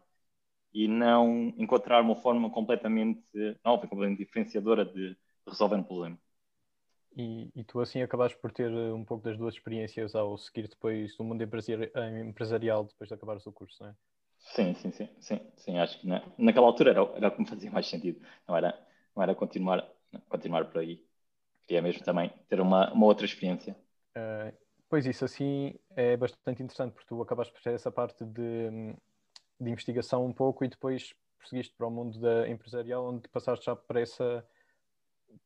e 0.72 0.86
não 0.86 1.52
encontrar 1.58 2.02
uma 2.02 2.14
forma 2.14 2.50
completamente 2.50 3.22
nova, 3.64 3.86
completamente 3.86 4.18
diferenciadora 4.18 4.84
de 4.84 5.16
resolver 5.46 5.76
um 5.76 5.82
problema. 5.82 6.18
E, 7.16 7.50
e, 7.56 7.64
tu 7.64 7.80
assim 7.80 8.00
acabaste 8.02 8.38
por 8.38 8.52
ter 8.52 8.70
eh, 8.70 8.92
um 8.92 9.04
pouco 9.04 9.24
das 9.24 9.36
duas 9.36 9.54
experiências 9.54 10.14
ao 10.14 10.38
seguir 10.38 10.68
depois 10.68 11.18
o 11.18 11.24
mundo 11.24 11.42
empresarial 11.42 12.84
depois 12.84 13.08
de 13.08 13.14
acabares 13.14 13.44
o 13.46 13.52
curso, 13.52 13.82
não 13.82 13.90
é? 13.90 13.94
Sim, 14.38 14.74
sim, 14.74 14.90
sim, 14.92 15.08
sim, 15.18 15.40
sim 15.56 15.78
acho 15.78 16.00
que 16.00 16.06
na, 16.06 16.22
naquela 16.38 16.66
altura 16.66 16.90
era, 16.90 17.02
era 17.16 17.28
o 17.28 17.30
que 17.32 17.40
me 17.40 17.48
fazia 17.48 17.70
mais 17.70 17.86
sentido, 17.88 18.20
não 18.46 18.56
era, 18.56 18.78
não 19.14 19.22
era 19.22 19.34
continuar, 19.34 19.86
continuar 20.28 20.64
por 20.66 20.80
aí, 20.80 21.04
queria 21.66 21.82
mesmo 21.82 22.02
também 22.04 22.32
ter 22.48 22.60
uma, 22.60 22.92
uma 22.92 23.06
outra 23.06 23.26
experiência. 23.26 23.76
Uh, 24.16 24.56
pois 24.88 25.04
isso 25.04 25.24
assim 25.24 25.74
é 25.96 26.16
bastante 26.16 26.62
interessante 26.62 26.92
porque 26.92 27.08
tu 27.08 27.20
acabaste 27.20 27.52
por 27.52 27.62
ter 27.62 27.74
essa 27.74 27.90
parte 27.90 28.24
de, 28.24 28.94
de 29.60 29.70
investigação 29.70 30.24
um 30.24 30.32
pouco 30.32 30.64
e 30.64 30.68
depois 30.68 31.14
prosseguiste 31.38 31.74
para 31.76 31.86
o 31.86 31.90
mundo 31.90 32.18
da 32.18 32.48
empresarial 32.48 33.06
onde 33.08 33.28
passaste 33.28 33.66
já 33.66 33.76
para 33.76 34.00
essa 34.00 34.44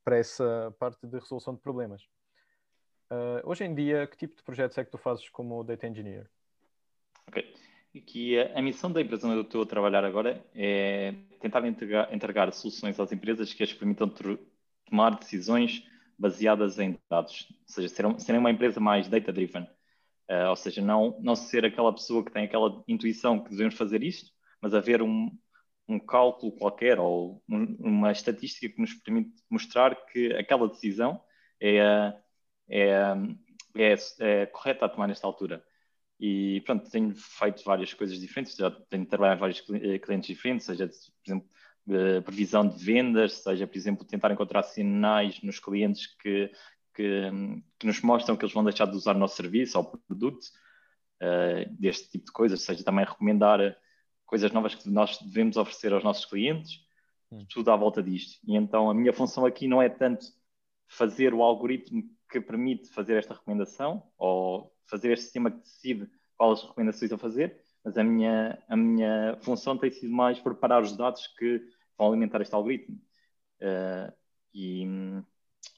para 0.04 0.18
essa 0.18 0.74
parte 0.78 1.06
de 1.06 1.18
resolução 1.18 1.54
de 1.54 1.60
problemas. 1.60 2.02
Uh, 3.10 3.40
hoje 3.44 3.64
em 3.64 3.74
dia, 3.74 4.06
que 4.06 4.16
tipo 4.16 4.36
de 4.36 4.42
projetos 4.42 4.76
é 4.78 4.84
que 4.84 4.90
tu 4.90 4.98
fazes 4.98 5.28
como 5.28 5.62
Data 5.62 5.86
Engineer? 5.86 6.28
Ok. 7.28 7.54
Aqui 7.96 8.38
a, 8.38 8.60
missão 8.60 8.90
da 8.90 9.00
empresa 9.00 9.28
onde 9.28 9.36
eu 9.36 9.42
estou 9.42 9.62
a 9.62 9.66
trabalhar 9.66 10.04
agora 10.04 10.44
é 10.52 11.14
tentar 11.40 11.64
entregar, 11.64 12.12
entregar 12.12 12.52
soluções 12.52 12.98
às 12.98 13.12
empresas 13.12 13.54
que 13.54 13.62
as 13.62 13.72
permitam 13.72 14.12
tomar 14.84 15.10
decisões 15.16 15.86
baseadas 16.18 16.78
em 16.78 16.98
dados, 17.08 17.46
ou 17.50 17.56
seja, 17.66 17.88
serem 18.18 18.40
uma 18.40 18.50
empresa 18.50 18.80
mais 18.80 19.08
data-driven, 19.08 19.62
uh, 19.62 20.48
ou 20.50 20.56
seja, 20.56 20.82
não, 20.82 21.18
não 21.20 21.36
ser 21.36 21.64
aquela 21.64 21.92
pessoa 21.92 22.24
que 22.24 22.32
tem 22.32 22.44
aquela 22.44 22.82
intuição 22.88 23.38
que 23.42 23.50
devemos 23.50 23.74
fazer 23.74 24.02
isto, 24.02 24.32
mas 24.60 24.74
haver 24.74 25.00
um, 25.02 25.30
um 25.88 25.98
cálculo 25.98 26.52
qualquer 26.52 26.98
ou 26.98 27.42
um, 27.48 27.76
uma 27.78 28.12
estatística 28.12 28.74
que 28.74 28.80
nos 28.80 28.94
permite 28.94 29.34
mostrar 29.50 29.94
que 30.06 30.32
aquela 30.34 30.68
decisão 30.68 31.20
é, 31.60 32.14
é, 32.68 33.14
é, 33.76 33.94
é 34.20 34.46
correta 34.46 34.86
a 34.86 34.88
tomar 34.88 35.08
nesta 35.08 35.26
altura. 35.26 35.64
E 36.18 36.62
pronto, 36.64 36.90
tenho 36.90 37.14
feito 37.14 37.64
várias 37.64 37.92
coisas 37.92 38.18
diferentes, 38.18 38.56
já 38.56 38.70
tenho 38.70 39.04
trabalhado 39.04 39.38
em 39.38 39.40
vários 39.40 39.64
eh, 39.70 39.98
clientes 39.98 40.28
diferentes, 40.28 40.64
seja, 40.64 40.86
por 40.86 41.30
exemplo, 41.30 41.48
previsão 42.24 42.66
de 42.66 42.82
vendas, 42.82 43.42
seja, 43.42 43.66
por 43.66 43.76
exemplo, 43.76 44.06
tentar 44.06 44.30
encontrar 44.30 44.62
sinais 44.62 45.42
nos 45.42 45.58
clientes 45.58 46.06
que, 46.16 46.50
que, 46.94 47.30
que 47.78 47.86
nos 47.86 48.00
mostram 48.00 48.36
que 48.36 48.44
eles 48.44 48.54
vão 48.54 48.64
deixar 48.64 48.86
de 48.86 48.96
usar 48.96 49.16
o 49.16 49.18
nosso 49.18 49.36
serviço 49.36 49.76
ou 49.76 49.84
produto, 49.84 50.44
uh, 51.20 51.70
deste 51.78 52.10
tipo 52.10 52.26
de 52.26 52.32
coisas, 52.32 52.62
seja, 52.62 52.84
também 52.84 53.04
recomendar 53.04 53.76
coisas 54.26 54.52
novas 54.52 54.75
que 54.75 54.88
nós 54.88 55.19
devemos 55.19 55.57
oferecer 55.57 55.93
aos 55.93 56.04
nossos 56.04 56.25
clientes, 56.25 56.81
hum. 57.31 57.47
tudo 57.49 57.71
à 57.71 57.76
volta 57.76 58.02
disto. 58.02 58.38
E 58.47 58.57
então 58.57 58.90
a 58.90 58.95
minha 58.95 59.12
função 59.12 59.45
aqui 59.47 59.69
não 59.69 59.81
é 59.81 59.88
tanto 59.88 60.26
fazer 60.88 61.35
o 61.35 61.43
algoritmo 61.43 62.02
que 62.31 62.40
permite 62.40 62.88
fazer 62.90 63.16
esta 63.16 63.35
recomendação 63.35 64.02
ou 64.19 64.73
fazer 64.87 65.12
este 65.12 65.25
sistema 65.25 65.50
que 65.50 65.59
decide 65.59 66.11
quais 66.37 66.59
as 66.59 66.64
recomendações 66.64 67.12
a 67.12 67.19
fazer, 67.19 67.61
mas 67.85 67.97
a 67.97 68.04
minha, 68.04 68.59
a 68.69 68.76
minha 68.76 69.38
função 69.43 69.76
tem 69.76 69.90
sido 69.90 70.12
mais 70.12 70.38
preparar 70.38 70.83
os 70.83 70.97
dados 70.97 71.26
que 71.38 71.62
vão 71.97 72.09
alimentar 72.09 72.40
este 72.40 72.54
algoritmo 72.54 73.00
uh, 73.61 74.12
e, 74.52 74.85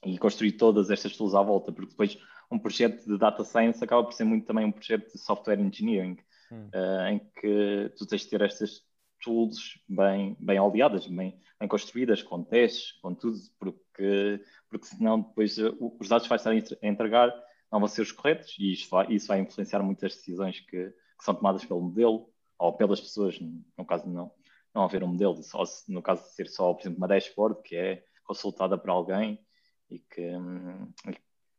e, 0.05 0.19
construir 0.19 0.53
todas 0.53 0.91
estas 0.91 1.17
tools 1.17 1.35
à 1.35 1.43
volta, 1.43 1.73
porque 1.73 1.91
depois 1.91 2.19
um 2.50 2.59
projeto 2.59 3.05
de 3.05 3.19
data 3.19 3.45
science 3.45 3.83
acaba 3.83 4.05
por 4.05 4.12
ser 4.12 4.25
muito 4.25 4.47
também 4.47 4.65
um 4.65 4.73
projeto 4.73 5.12
de 5.12 5.19
software 5.19 5.61
engineering, 5.61 6.17
hum. 6.50 6.71
uh, 6.75 7.07
em 7.09 7.19
que 7.41 7.93
tu 7.97 8.07
tens 8.07 8.23
de 8.23 8.29
ter 8.29 8.43
estas 8.43 8.83
tools 9.23 9.81
bem, 9.88 10.37
bem 10.38 10.59
oleadas, 10.61 11.07
bem, 11.07 11.41
bem 11.59 11.69
construídas, 11.69 12.23
com 12.23 12.43
testes, 12.43 12.93
com 13.00 13.15
tudo, 13.15 13.38
porque, 13.59 14.43
porque 14.69 14.87
senão 14.87 15.21
depois 15.21 15.59
uh, 15.59 15.97
os 16.00 16.09
dados 16.09 16.25
que 16.25 16.29
vais 16.29 16.47
estar 16.47 16.79
a 16.83 16.87
entregar 16.87 17.33
não 17.71 17.81
vão 17.81 17.88
ser 17.88 18.03
os 18.03 18.12
corretos 18.12 18.55
e 18.59 18.73
isso 18.73 18.88
vai, 18.88 19.07
isso 19.11 19.26
vai 19.26 19.41
influenciar 19.41 19.83
muitas 19.83 20.15
decisões 20.15 20.61
que, 20.61 20.91
que, 20.91 21.25
são 21.25 21.35
tomadas 21.35 21.65
pelo 21.65 21.81
modelo 21.81 22.31
ou 22.59 22.73
pelas 22.73 23.00
pessoas, 23.00 23.38
no 23.41 23.85
caso 23.85 24.09
não, 24.09 24.31
não 24.75 24.85
haver 24.85 25.03
um 25.03 25.09
modelo, 25.09 25.43
só, 25.43 25.62
no 25.88 26.03
caso 26.03 26.23
de 26.23 26.35
ser 26.35 26.47
só, 26.49 26.73
por 26.73 26.83
exemplo, 26.83 26.99
uma 26.99 27.09
dashboard 27.09 27.62
que 27.62 27.76
é 27.76 28.05
consultada 28.25 28.79
por 28.79 28.91
alguém 28.91 29.45
e 29.91 29.99
que, 29.99 30.37
hum, 30.37 30.93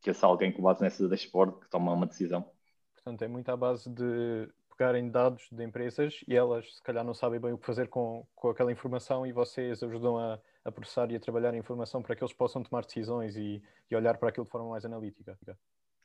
que 0.01 0.09
esse 0.09 0.23
alguém 0.23 0.51
com 0.51 0.61
base 0.61 0.81
nessa 0.81 1.07
dashboard 1.07 1.59
que 1.59 1.69
toma 1.69 1.93
uma 1.93 2.07
decisão. 2.07 2.49
Portanto, 2.93 3.21
é 3.21 3.27
muito 3.27 3.49
à 3.49 3.55
base 3.55 3.89
de 3.89 4.49
pegarem 4.77 5.09
dados 5.09 5.47
de 5.51 5.63
empresas 5.63 6.23
e 6.27 6.35
elas 6.35 6.75
se 6.75 6.83
calhar 6.83 7.03
não 7.03 7.13
sabem 7.13 7.39
bem 7.39 7.51
o 7.51 7.57
que 7.57 7.65
fazer 7.65 7.87
com, 7.87 8.25
com 8.35 8.49
aquela 8.49 8.71
informação 8.71 9.25
e 9.25 9.31
vocês 9.31 9.81
ajudam 9.81 10.17
a, 10.17 10.39
a 10.63 10.71
processar 10.71 11.11
e 11.11 11.15
a 11.15 11.19
trabalhar 11.19 11.53
a 11.53 11.57
informação 11.57 12.01
para 12.01 12.15
que 12.15 12.23
eles 12.23 12.33
possam 12.33 12.61
tomar 12.61 12.85
decisões 12.85 13.35
e, 13.35 13.61
e 13.89 13.95
olhar 13.95 14.17
para 14.17 14.29
aquilo 14.29 14.45
de 14.45 14.51
forma 14.51 14.69
mais 14.69 14.85
analítica. 14.85 15.37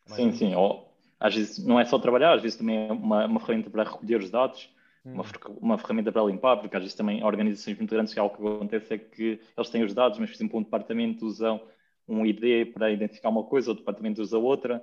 Mais 0.09 0.21
sim, 0.21 0.33
sim. 0.33 0.55
Ou, 0.55 0.91
às 1.21 1.35
vezes 1.35 1.65
não 1.65 1.79
é 1.79 1.85
só 1.85 1.99
trabalhar, 1.99 2.35
às 2.35 2.43
vezes 2.43 2.57
também 2.57 2.89
é 2.89 2.93
uma, 2.93 3.27
uma 3.27 3.41
ferramenta 3.41 3.69
para 3.69 3.85
recolher 3.85 4.21
os 4.21 4.31
dados, 4.31 4.75
hum. 5.05 5.13
uma, 5.13 5.25
uma 5.61 5.79
ferramenta 5.79 6.11
para 6.11 6.25
limpar, 6.25 6.57
porque 6.57 6.75
às 6.75 6.83
vezes 6.83 6.97
também 6.97 7.23
organizações 7.23 7.77
muito 7.77 7.91
grandes, 7.91 8.15
que 8.15 8.21
algo 8.21 8.37
que 8.37 8.57
acontece 8.57 8.95
é 8.95 8.99
que 8.99 9.39
eles 9.57 9.71
têm 9.71 9.85
os 9.85 9.93
dados, 9.93 10.19
mas 10.19 10.31
por 10.31 10.37
exemplo 10.37 10.59
um 10.59 10.63
departamento 10.63 11.27
usa 11.27 11.61
um 12.09 12.25
ID 12.25 12.73
para 12.73 12.91
identificar 12.91 13.29
uma 13.29 13.45
coisa, 13.45 13.71
outro 13.71 13.85
departamento 13.85 14.23
usa 14.23 14.39
outra, 14.39 14.83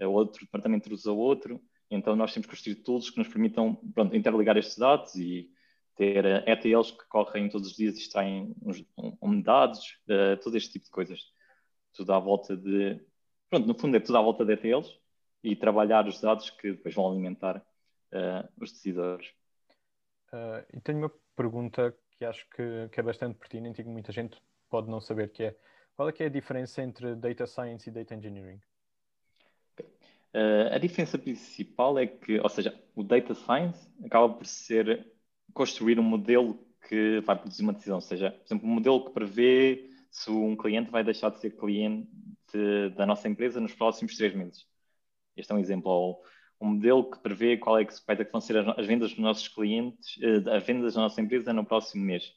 outro 0.00 0.44
departamento 0.44 0.92
usa 0.92 1.12
outro. 1.12 1.60
Então, 1.90 2.16
nós 2.16 2.32
temos 2.32 2.46
que 2.46 2.52
construir 2.52 2.76
tools 2.76 3.10
que 3.10 3.18
nos 3.18 3.28
permitam 3.28 3.76
pronto, 3.94 4.16
interligar 4.16 4.56
estes 4.56 4.76
dados 4.76 5.14
e 5.14 5.50
ter 5.96 6.24
ETLs 6.48 6.90
que 6.90 7.06
correm 7.08 7.48
todos 7.48 7.68
os 7.68 7.76
dias 7.76 7.96
e 7.96 8.00
extraem 8.00 8.54
um, 9.22 9.40
dados, 9.40 9.98
uh, 10.08 10.36
todo 10.42 10.56
este 10.56 10.72
tipo 10.72 10.84
de 10.84 10.90
coisas. 10.90 11.20
Tudo 11.94 12.12
à 12.12 12.18
volta 12.18 12.56
de. 12.56 13.00
Pronto, 13.48 13.66
no 13.66 13.78
fundo 13.78 13.96
é 13.96 14.00
tudo 14.00 14.18
à 14.18 14.22
volta 14.22 14.44
de 14.44 14.52
ETLs 14.52 14.98
e 15.42 15.56
trabalhar 15.56 16.06
os 16.06 16.20
dados 16.20 16.50
que 16.50 16.72
depois 16.72 16.94
vão 16.94 17.10
alimentar 17.10 17.58
uh, 17.58 18.48
os 18.60 18.72
decisores. 18.72 19.28
Uh, 20.32 20.66
e 20.74 20.80
tenho 20.80 20.98
uma 20.98 21.12
pergunta 21.34 21.96
que 22.18 22.24
acho 22.24 22.46
que, 22.50 22.88
que, 22.90 23.00
é 23.00 23.02
bastante 23.02 23.38
pertinente 23.38 23.80
e 23.80 23.84
que 23.84 23.90
muita 23.90 24.12
gente 24.12 24.40
pode 24.68 24.90
não 24.90 25.00
saber, 25.00 25.30
que 25.30 25.44
é 25.44 25.56
qual 25.94 26.08
é 26.08 26.12
que 26.12 26.22
é 26.22 26.26
a 26.26 26.30
diferença 26.30 26.82
entre 26.82 27.14
Data 27.14 27.46
Science 27.46 27.88
e 27.88 27.92
Data 27.92 28.14
Engineering? 28.14 28.60
Uh, 30.36 30.68
a 30.74 30.76
diferença 30.76 31.16
principal 31.16 31.98
é 31.98 32.06
que, 32.06 32.38
ou 32.38 32.48
seja, 32.50 32.78
o 32.94 33.02
data 33.02 33.34
science 33.34 33.88
acaba 34.04 34.28
por 34.28 34.44
ser 34.44 35.10
construir 35.54 35.98
um 35.98 36.02
modelo 36.02 36.62
que 36.86 37.20
vai 37.20 37.36
produzir 37.36 37.62
uma 37.62 37.72
decisão, 37.72 37.94
ou 37.96 38.02
seja, 38.02 38.32
por 38.32 38.44
exemplo, 38.44 38.68
um 38.68 38.74
modelo 38.74 39.06
que 39.06 39.12
prevê 39.12 39.90
se 40.10 40.30
um 40.30 40.54
cliente 40.54 40.90
vai 40.90 41.02
deixar 41.02 41.30
de 41.30 41.40
ser 41.40 41.56
cliente 41.56 42.10
da 42.96 43.06
nossa 43.06 43.26
empresa 43.26 43.58
nos 43.60 43.74
próximos 43.74 44.14
três 44.14 44.34
meses. 44.34 44.66
Este 45.34 45.50
é 45.52 45.54
um 45.54 45.58
exemplo. 45.58 45.90
Ou 45.90 46.22
um 46.60 46.68
modelo 46.74 47.10
que 47.10 47.18
prevê 47.20 47.56
qual 47.56 47.78
é 47.78 47.84
que, 47.86 47.94
é 48.06 48.16
que 48.24 48.30
vão 48.30 48.40
ser 48.40 48.58
as, 48.58 48.86
vendas 48.86 49.10
dos 49.10 49.18
nossos 49.18 49.48
clientes, 49.48 50.18
uh, 50.18 50.50
as 50.50 50.62
vendas 50.64 50.94
da 50.94 51.00
nossa 51.00 51.18
empresa 51.18 51.50
no 51.54 51.64
próximo 51.64 52.04
mês. 52.04 52.30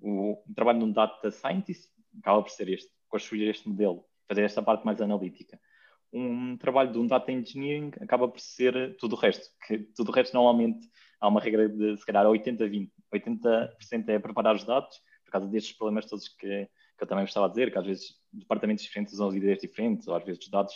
O, 0.00 0.42
o 0.48 0.54
trabalho 0.54 0.78
de 0.78 0.84
um 0.86 0.92
data 0.92 1.30
scientist 1.30 1.90
acaba 2.18 2.42
por 2.42 2.50
ser 2.50 2.70
este, 2.70 2.90
construir 3.08 3.50
este 3.50 3.68
modelo, 3.68 4.06
fazer 4.26 4.42
esta 4.42 4.62
parte 4.62 4.86
mais 4.86 5.02
analítica 5.02 5.60
um 6.12 6.56
trabalho 6.56 6.92
de 6.92 6.98
um 6.98 7.06
data 7.06 7.30
engineering 7.30 7.92
acaba 8.00 8.28
por 8.28 8.40
ser 8.40 8.96
tudo 8.96 9.14
o 9.14 9.18
resto, 9.18 9.48
que 9.66 9.78
tudo 9.94 10.10
o 10.10 10.14
resto 10.14 10.34
normalmente 10.34 10.88
há 11.20 11.28
uma 11.28 11.40
regra 11.40 11.68
de 11.68 11.96
se 11.96 12.04
calhar 12.04 12.26
80-20. 12.26 12.90
80%, 13.12 14.08
é 14.08 14.18
preparar 14.18 14.54
os 14.54 14.64
dados, 14.64 14.96
por 15.24 15.32
causa 15.32 15.46
destes 15.48 15.76
problemas 15.76 16.06
todos 16.06 16.28
que, 16.28 16.68
que 16.96 17.02
eu 17.04 17.06
também 17.06 17.24
gostava 17.24 17.48
de 17.48 17.54
dizer, 17.54 17.72
que 17.72 17.78
às 17.78 17.86
vezes 17.86 18.14
departamentos 18.32 18.84
diferentes 18.84 19.14
usam 19.14 19.34
ideias 19.34 19.58
diferentes, 19.58 20.06
ou 20.08 20.14
às 20.14 20.24
vezes 20.24 20.42
os 20.42 20.50
dados 20.50 20.74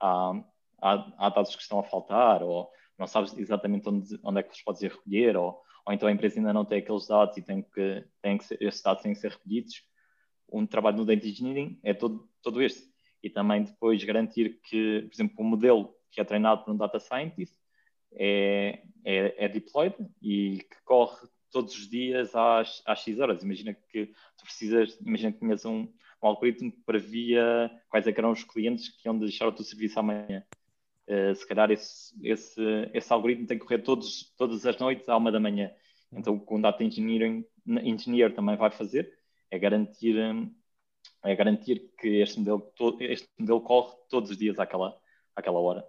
há, 0.00 0.32
há, 0.80 1.12
há, 1.18 1.28
dados 1.28 1.54
que 1.54 1.62
estão 1.62 1.78
a 1.78 1.84
faltar, 1.84 2.42
ou 2.42 2.70
não 2.98 3.06
sabes 3.06 3.36
exatamente 3.36 3.88
onde, 3.88 4.18
onde 4.22 4.40
é 4.40 4.42
que 4.42 4.54
os 4.54 4.62
podes 4.62 4.82
ir 4.82 4.90
recolher, 4.92 5.36
ou, 5.36 5.60
ou 5.86 5.92
então 5.92 6.08
a 6.08 6.12
empresa 6.12 6.38
ainda 6.38 6.52
não 6.52 6.64
tem 6.64 6.78
aqueles 6.78 7.06
dados 7.06 7.36
e 7.36 7.42
tem 7.42 7.62
que, 7.62 8.04
tem 8.20 8.38
que 8.38 8.44
ser, 8.44 8.62
esses 8.62 8.82
dados 8.82 9.02
têm 9.02 9.12
que 9.12 9.20
ser 9.20 9.32
recolhidos. 9.32 9.82
Um 10.52 10.66
trabalho 10.66 10.98
no 10.98 11.04
data 11.04 11.26
engineering 11.26 11.80
é 11.82 11.94
todo, 11.94 12.28
todo 12.42 12.60
este 12.60 12.91
e 13.22 13.30
também 13.30 13.62
depois 13.62 14.02
garantir 14.04 14.60
que, 14.62 15.02
por 15.02 15.14
exemplo, 15.14 15.36
o 15.38 15.44
modelo 15.44 15.94
que 16.10 16.20
é 16.20 16.24
treinado 16.24 16.64
por 16.64 16.72
um 16.72 16.76
data 16.76 16.98
scientist 16.98 17.54
é, 18.14 18.82
é, 19.04 19.44
é 19.44 19.48
deployed 19.48 19.94
e 20.20 20.58
que 20.58 20.82
corre 20.84 21.26
todos 21.50 21.74
os 21.76 21.88
dias 21.88 22.34
às, 22.34 22.82
às 22.86 23.18
horas. 23.18 23.42
Imagina 23.42 23.74
que 23.74 24.06
tu 24.36 24.44
precisas, 24.44 24.98
imagina 25.00 25.32
que 25.32 25.38
tinhas 25.38 25.64
um, 25.64 25.82
um 26.22 26.26
algoritmo 26.26 26.72
que 26.72 26.80
previa 26.80 27.70
quais 27.88 28.06
é 28.06 28.10
eram 28.10 28.32
os 28.32 28.42
clientes 28.44 28.88
que 28.88 29.06
iam 29.06 29.18
deixar 29.18 29.46
o 29.46 29.52
teu 29.52 29.64
serviço 29.64 30.00
amanhã. 30.00 30.44
Uh, 31.06 31.34
se 31.34 31.46
calhar 31.46 31.70
esse, 31.70 32.14
esse, 32.22 32.60
esse 32.94 33.12
algoritmo 33.12 33.46
tem 33.46 33.58
que 33.58 33.64
correr 33.64 33.82
todos, 33.82 34.32
todas 34.36 34.64
as 34.64 34.78
noites 34.78 35.08
à 35.08 35.16
uma 35.16 35.32
da 35.32 35.40
manhã. 35.40 35.70
Então, 36.12 36.34
o 36.34 36.40
que 36.46 36.54
um 36.54 36.60
data 36.60 36.82
engineer 36.84 38.34
também 38.34 38.56
vai 38.56 38.70
fazer 38.70 39.12
é 39.50 39.58
garantir 39.58 40.16
um, 40.16 40.54
é 41.24 41.36
garantir 41.36 41.90
que 41.98 42.20
este 42.20 42.38
modelo, 42.38 42.72
este 43.00 43.28
modelo 43.38 43.60
corre 43.60 43.96
todos 44.08 44.30
os 44.30 44.36
dias 44.36 44.58
àquela, 44.58 44.96
àquela 45.36 45.60
hora. 45.60 45.86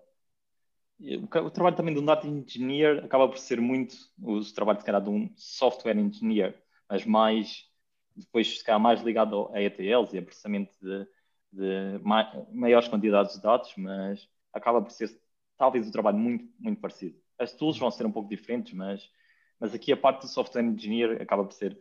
O, 0.99 1.49
trabalho 1.49 1.75
também 1.75 1.97
um 1.97 2.05
data 2.05 2.27
engineer 2.27 3.03
acaba 3.03 3.27
por 3.27 3.37
ser 3.37 3.59
muito 3.59 3.95
o 4.21 4.39
trabalho, 4.53 4.79
se 4.79 4.85
calhar, 4.85 5.01
de 5.01 5.09
um 5.09 5.29
software 5.35 5.97
engineer, 5.97 6.61
mas 6.87 7.05
mais, 7.05 7.67
depois, 8.15 8.59
se 8.59 8.63
calhar, 8.63 8.79
mais 8.79 9.01
ligado 9.01 9.49
a 9.53 9.61
ETLs 9.61 10.13
e 10.13 10.19
a 10.19 10.21
processamento 10.21 10.71
de, 10.81 11.07
de 11.51 11.99
maiores 12.53 12.87
quantidades 12.87 13.35
de 13.35 13.41
dados, 13.41 13.73
mas 13.75 14.29
acaba 14.53 14.81
por 14.81 14.91
ser 14.91 15.09
talvez 15.57 15.87
um 15.87 15.91
trabalho 15.91 16.17
muito, 16.17 16.45
muito 16.59 16.79
parecido. 16.79 17.19
As 17.37 17.53
tools 17.53 17.77
vão 17.77 17.91
ser 17.91 18.05
um 18.05 18.11
pouco 18.11 18.29
diferentes, 18.29 18.73
mas, 18.73 19.09
mas 19.59 19.73
aqui 19.73 19.91
a 19.91 19.97
parte 19.97 20.21
do 20.21 20.27
software 20.27 20.63
engineer 20.63 21.21
acaba 21.21 21.43
por 21.43 21.53
ser 21.53 21.77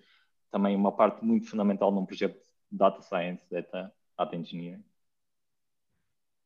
também 0.50 0.75
uma 0.75 0.90
parte 0.90 1.25
muito 1.25 1.49
fundamental 1.49 1.92
num 1.92 2.04
projeto 2.04 2.40
data 2.73 3.02
science, 3.02 3.45
data, 3.50 3.93
data 4.19 4.37
engineering. 4.37 4.83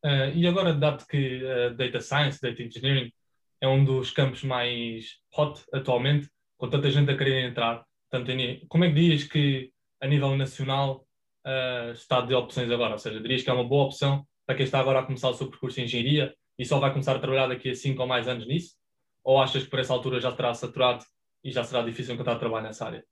Uh, 0.03 0.29
e 0.35 0.45
agora, 0.45 0.73
dado 0.73 1.05
que 1.07 1.41
uh, 1.43 1.73
data 1.75 2.01
science, 2.01 2.39
data 2.41 2.61
engineering 2.61 3.11
é 3.59 3.67
um 3.67 3.83
dos 3.83 4.11
campos 4.11 4.43
mais 4.43 5.17
hot 5.35 5.63
atualmente, 5.73 6.29
com 6.57 6.69
tanta 6.69 6.91
gente 6.91 7.09
a 7.09 7.17
querer 7.17 7.49
entrar, 7.49 7.83
tanto 8.09 8.29
em, 8.31 8.65
como 8.67 8.83
é 8.83 8.89
que 8.89 8.93
dirias 8.93 9.23
que 9.23 9.71
a 9.99 10.07
nível 10.07 10.35
nacional 10.37 11.07
uh, 11.45 11.91
está 11.91 12.21
de 12.21 12.35
opções 12.35 12.69
agora? 12.69 12.93
Ou 12.93 12.99
seja, 12.99 13.19
dirias 13.19 13.41
que 13.41 13.49
é 13.49 13.53
uma 13.53 13.67
boa 13.67 13.85
opção 13.85 14.25
para 14.45 14.55
quem 14.55 14.65
está 14.65 14.79
agora 14.79 14.99
a 14.99 15.03
começar 15.03 15.29
o 15.29 15.33
seu 15.33 15.49
percurso 15.49 15.79
em 15.79 15.83
engenharia 15.83 16.33
e 16.57 16.65
só 16.65 16.79
vai 16.79 16.91
começar 16.91 17.15
a 17.15 17.19
trabalhar 17.19 17.47
daqui 17.47 17.71
a 17.71 17.75
5 17.75 18.01
ou 18.01 18.07
mais 18.07 18.27
anos 18.27 18.47
nisso? 18.47 18.75
Ou 19.23 19.41
achas 19.41 19.63
que 19.63 19.69
por 19.69 19.79
essa 19.79 19.93
altura 19.93 20.21
já 20.21 20.31
terá 20.31 20.53
saturado 20.53 21.03
e 21.43 21.51
já 21.51 21.63
será 21.63 21.81
difícil 21.81 22.13
encontrar 22.13 22.37
trabalho 22.37 22.67
nessa 22.67 22.85
área? 22.85 23.03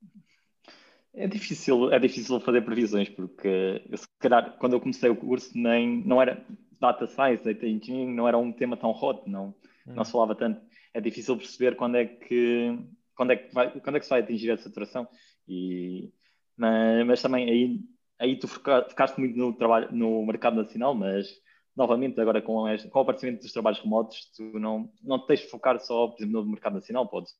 É 1.17 1.27
difícil, 1.27 1.91
é 1.93 2.00
difícil 2.00 2.39
fazer 2.41 2.62
previsões, 2.62 3.07
porque 3.10 3.81
eu, 3.89 3.98
se 3.98 4.05
calhar, 4.19 4.57
quando 4.57 4.74
eu 4.74 4.81
comecei 4.81 5.10
o 5.10 5.15
curso, 5.15 5.57
nem, 5.57 6.03
não 6.05 6.22
era 6.22 6.45
data 6.79 7.07
science, 7.07 7.43
data 7.43 7.65
engineering, 7.65 8.13
não 8.13 8.27
era 8.27 8.38
um 8.38 8.51
tema 8.51 8.75
tão 8.75 8.91
hot, 8.91 9.27
não, 9.29 9.55
hum. 9.88 9.93
não 9.93 10.03
se 10.03 10.12
falava 10.12 10.36
tanto. 10.36 10.62
É 10.93 11.00
difícil 11.00 11.38
perceber 11.38 11.77
quando 11.77 11.95
é 11.95 12.05
que, 12.05 12.77
quando 13.15 13.31
é 13.31 13.38
que, 13.38 13.53
vai, 13.53 13.72
quando 13.79 13.95
é 13.95 14.00
que 14.00 14.05
se 14.05 14.10
vai 14.10 14.19
atingir 14.19 14.51
a 14.51 14.57
saturação. 14.57 15.07
E, 15.48 16.12
mas, 16.57 17.07
mas 17.07 17.22
também 17.22 17.50
aí, 17.50 17.79
aí 18.19 18.38
tu 18.38 18.48
ficaste 18.48 19.17
muito 19.17 19.38
no, 19.38 19.53
trabalho, 19.53 19.89
no 19.93 20.25
mercado 20.25 20.57
nacional, 20.57 20.93
mas 20.93 21.27
novamente, 21.75 22.19
agora 22.19 22.41
com, 22.41 22.67
este, 22.69 22.89
com 22.89 23.00
o 23.00 23.01
aparecimento 23.01 23.41
dos 23.41 23.51
trabalhos 23.51 23.79
remotos, 23.79 24.31
tu 24.36 24.43
não, 24.60 24.91
não 25.03 25.19
te 25.19 25.27
tens 25.27 25.41
de 25.41 25.50
focar 25.50 25.79
só, 25.79 26.07
por 26.07 26.22
exemplo, 26.22 26.43
no 26.43 26.51
mercado 26.51 26.75
nacional, 26.75 27.07
podes, 27.07 27.34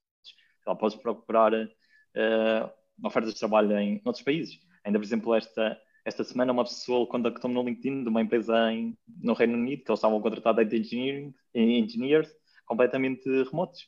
lá, 0.66 0.76
podes 0.76 0.98
procurar 0.98 1.54
uh, 1.54 2.70
ofertas 3.04 3.34
de 3.34 3.40
trabalho 3.40 3.78
em 3.78 4.02
outros 4.06 4.24
países. 4.24 4.60
Ainda, 4.84 5.00
por 5.00 5.06
exemplo, 5.06 5.36
esta, 5.36 5.80
esta 6.04 6.24
semana 6.24 6.52
uma 6.52 6.64
pessoa 6.64 7.08
contactou-me 7.08 7.56
no 7.56 7.64
LinkedIn 7.64 8.04
de 8.04 8.10
uma 8.10 8.22
empresa 8.22 8.72
em, 8.72 8.98
no 9.22 9.34
Reino 9.34 9.54
Unido 9.54 9.84
que 9.84 9.92
eles 9.92 10.00
estavam 10.00 10.18
a 10.18 10.22
contratar 10.22 10.54
data 10.54 10.76
engineers 10.76 12.30
completamente 12.66 13.28
remotos. 13.44 13.88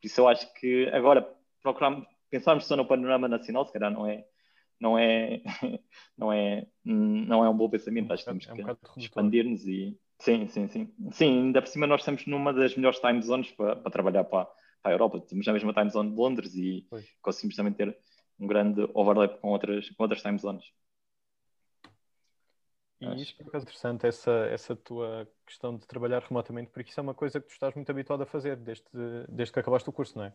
Por 0.00 0.06
isso 0.06 0.20
eu 0.20 0.28
acho 0.28 0.52
que 0.54 0.88
agora 0.92 1.28
pensarmos 2.30 2.66
só 2.66 2.76
no 2.76 2.86
panorama 2.86 3.28
nacional, 3.28 3.66
se 3.66 3.72
calhar 3.72 3.90
não 3.90 4.06
é 4.06 4.24
não 4.80 4.98
é 4.98 5.40
não 6.18 6.32
é 6.32 6.66
não 6.84 7.44
é 7.44 7.48
um 7.48 7.56
bom 7.56 7.70
pensamento. 7.70 8.12
Acho 8.12 8.24
que 8.24 8.30
temos 8.30 8.48
é 8.48 8.72
um 8.72 8.74
que 8.74 9.00
expandir-nos 9.00 9.66
e 9.66 9.96
sim, 10.18 10.48
sim, 10.48 10.66
sim. 10.68 10.92
Sim, 11.12 11.38
ainda 11.44 11.62
por 11.62 11.68
cima 11.68 11.86
nós 11.86 12.00
estamos 12.00 12.26
numa 12.26 12.52
das 12.52 12.74
melhores 12.74 12.98
time 12.98 13.22
zones 13.22 13.52
para, 13.52 13.76
para 13.76 13.90
trabalhar 13.92 14.24
para, 14.24 14.46
para 14.82 14.90
a 14.90 14.94
Europa. 14.94 15.20
Temos 15.20 15.46
a 15.46 15.52
mesma 15.52 15.72
time 15.72 15.90
zone 15.90 16.10
de 16.10 16.16
Londres 16.16 16.54
e 16.56 16.86
pois. 16.90 17.06
conseguimos 17.20 17.54
também 17.54 17.72
ter 17.72 17.96
um 18.42 18.46
grande 18.46 18.88
overlap 18.92 19.40
com 19.40 19.50
outras, 19.50 19.88
com 19.90 20.02
outras 20.02 20.20
time 20.20 20.36
zones. 20.36 20.64
E 23.00 23.06
Acho. 23.06 23.22
isto 23.22 23.42
é 23.42 23.58
interessante, 23.58 24.06
essa, 24.06 24.30
essa 24.50 24.76
tua 24.76 25.28
questão 25.46 25.76
de 25.76 25.86
trabalhar 25.86 26.22
remotamente, 26.22 26.70
porque 26.70 26.90
isso 26.90 27.00
é 27.00 27.02
uma 27.02 27.14
coisa 27.14 27.40
que 27.40 27.48
tu 27.48 27.52
estás 27.52 27.74
muito 27.74 27.90
habituado 27.90 28.22
a 28.22 28.26
fazer 28.26 28.56
desde, 28.56 28.84
desde 29.28 29.52
que 29.52 29.58
acabaste 29.58 29.88
o 29.88 29.92
curso, 29.92 30.18
não 30.18 30.24
é? 30.26 30.32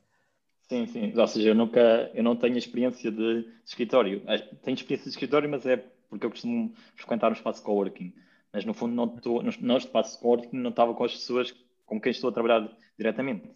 Sim, 0.70 0.86
sim. 0.86 1.18
Ou 1.18 1.28
seja, 1.28 1.50
eu 1.50 1.56
nunca, 1.56 2.12
eu 2.14 2.24
não 2.24 2.36
tenho 2.36 2.58
experiência 2.58 3.10
de 3.10 3.50
escritório. 3.66 4.22
Tenho 4.64 4.76
experiência 4.76 5.06
de 5.06 5.12
escritório, 5.12 5.50
mas 5.50 5.66
é 5.66 5.78
porque 6.10 6.26
eu 6.26 6.30
costumo 6.30 6.74
frequentar 6.96 7.30
um 7.30 7.34
espaço 7.34 7.64
coworking. 7.64 8.14
Mas 8.52 8.66
no 8.66 8.74
fundo, 8.74 8.94
não 8.94 9.16
estou, 9.16 9.42
no 9.42 9.78
espaço 9.78 10.20
coworking 10.20 10.58
não 10.58 10.72
estava 10.72 10.94
com 10.94 11.06
as 11.06 11.14
pessoas 11.14 11.54
com 11.86 12.02
quem 12.02 12.12
estou 12.12 12.30
a 12.30 12.34
trabalhar 12.34 12.70
diretamente. 12.98 13.50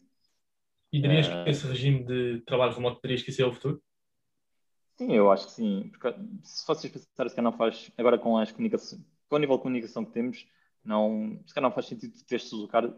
E 0.94 1.02
dirias 1.02 1.28
uh... 1.28 1.44
que 1.44 1.50
esse 1.50 1.68
regime 1.68 2.04
de 2.06 2.42
trabalho 2.46 2.74
remoto 2.74 3.02
terias 3.02 3.22
que 3.22 3.32
ser 3.32 3.44
o 3.44 3.52
futuro? 3.52 3.82
Sim, 5.02 5.14
eu 5.16 5.32
acho 5.32 5.48
que 5.48 5.54
sim. 5.54 5.90
Porque 5.90 6.14
se 6.44 6.66
vocês 6.68 6.94
pensarem, 6.94 7.30
se 7.30 7.36
calhar 7.36 7.52
não 7.52 7.58
faz, 7.58 7.92
agora 7.98 8.20
com 8.20 8.38
as 8.38 8.52
comunicações, 8.52 9.02
com 9.28 9.36
o 9.36 9.40
nível 9.40 9.58
de 9.58 9.64
comunicação 9.64 10.06
que 10.06 10.12
temos, 10.12 10.48
não, 10.84 11.42
se 11.46 11.54
calhar 11.54 11.70
não 11.70 11.74
faz 11.74 11.88
sentido 11.88 12.14
teres 12.26 12.44
de 12.44 12.50
deslocar 12.52 12.94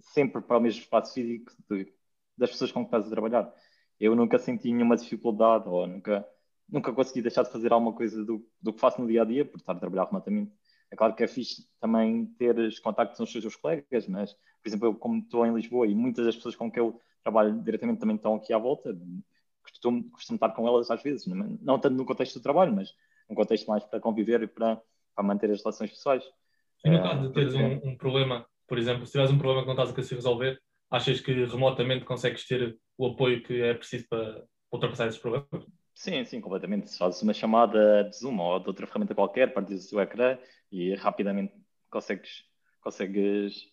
sempre 0.00 0.40
para 0.40 0.56
o 0.56 0.60
mesmo 0.60 0.80
espaço 0.80 1.12
físico 1.14 1.52
de, 1.70 1.92
das 2.38 2.50
pessoas 2.50 2.72
com 2.72 2.80
que 2.80 2.86
estás 2.86 3.06
a 3.06 3.10
trabalhar. 3.10 3.52
Eu 4.00 4.14
nunca 4.16 4.38
senti 4.38 4.72
nenhuma 4.72 4.96
dificuldade 4.96 5.68
ou 5.68 5.86
nunca, 5.86 6.26
nunca 6.68 6.92
consegui 6.92 7.20
deixar 7.22 7.42
de 7.42 7.52
fazer 7.52 7.72
alguma 7.72 7.92
coisa 7.94 8.24
do, 8.24 8.46
do 8.60 8.72
que 8.72 8.80
faço 8.80 9.00
no 9.00 9.06
dia 9.06 9.22
a 9.22 9.24
dia 9.24 9.44
por 9.44 9.58
estar 9.58 9.72
a 9.72 9.78
trabalhar 9.78 10.06
remotamente. 10.06 10.52
É 10.90 10.96
claro 10.96 11.14
que 11.14 11.22
é 11.22 11.28
fixe 11.28 11.68
também 11.80 12.26
ter 12.38 12.58
os 12.58 12.78
contactos 12.78 13.18
com 13.18 13.24
os 13.24 13.32
seus 13.32 13.56
colegas, 13.56 14.06
mas, 14.08 14.32
por 14.34 14.68
exemplo, 14.68 14.86
eu 14.88 14.94
como 14.94 15.18
estou 15.20 15.44
em 15.46 15.54
Lisboa 15.54 15.86
e 15.86 15.94
muitas 15.94 16.24
das 16.24 16.36
pessoas 16.36 16.56
com 16.56 16.70
que 16.70 16.80
eu 16.80 17.00
trabalho 17.22 17.60
diretamente 17.62 18.00
também 18.00 18.16
estão 18.16 18.34
aqui 18.34 18.52
à 18.52 18.58
volta, 18.58 18.92
costumo, 19.72 20.10
costumo 20.10 20.36
estar 20.36 20.50
com 20.50 20.68
elas 20.68 20.90
às 20.90 21.02
vezes, 21.02 21.26
não, 21.26 21.58
não 21.60 21.78
tanto 21.78 21.96
no 21.96 22.04
contexto 22.04 22.38
do 22.38 22.42
trabalho, 22.42 22.72
mas 22.72 22.94
num 23.28 23.34
contexto 23.34 23.66
mais 23.66 23.82
para 23.84 24.00
conviver 24.00 24.42
e 24.42 24.46
para, 24.46 24.80
para 25.14 25.24
manter 25.24 25.50
as 25.50 25.62
relações 25.62 25.90
pessoais. 25.90 26.24
E 26.84 26.90
no 26.90 27.02
caso 27.02 27.28
de 27.28 27.32
teres 27.32 27.54
um, 27.54 27.90
um, 27.90 27.96
problema, 27.96 28.46
por 28.66 28.78
exemplo, 28.78 29.06
se 29.06 29.12
tiveres 29.12 29.32
um 29.32 29.38
problema 29.38 29.62
que 29.62 29.66
não 29.66 29.74
estás 29.74 29.90
a 29.90 29.94
conseguir 29.94 30.16
resolver, 30.16 30.60
achas 30.90 31.20
que 31.20 31.32
remotamente 31.44 32.04
consegues 32.04 32.46
ter 32.46 32.78
o 32.98 33.06
apoio 33.06 33.42
que 33.42 33.62
é 33.62 33.74
preciso 33.74 34.06
para 34.08 34.44
ultrapassar 34.70 35.06
esses 35.06 35.20
problemas? 35.20 35.66
Sim, 35.94 36.24
sim, 36.24 36.40
completamente. 36.40 36.90
Se 36.90 36.98
fazes 36.98 37.22
uma 37.22 37.34
chamada 37.34 38.04
de 38.04 38.16
Zoom 38.16 38.38
ou 38.38 38.58
de 38.58 38.68
outra 38.68 38.86
ferramenta 38.86 39.14
qualquer, 39.14 39.52
partes 39.52 39.84
o 39.84 39.88
seu 39.88 40.00
ecrã 40.00 40.38
e 40.70 40.94
rapidamente 40.94 41.54
consegues, 41.90 42.44
consegues 42.80 43.71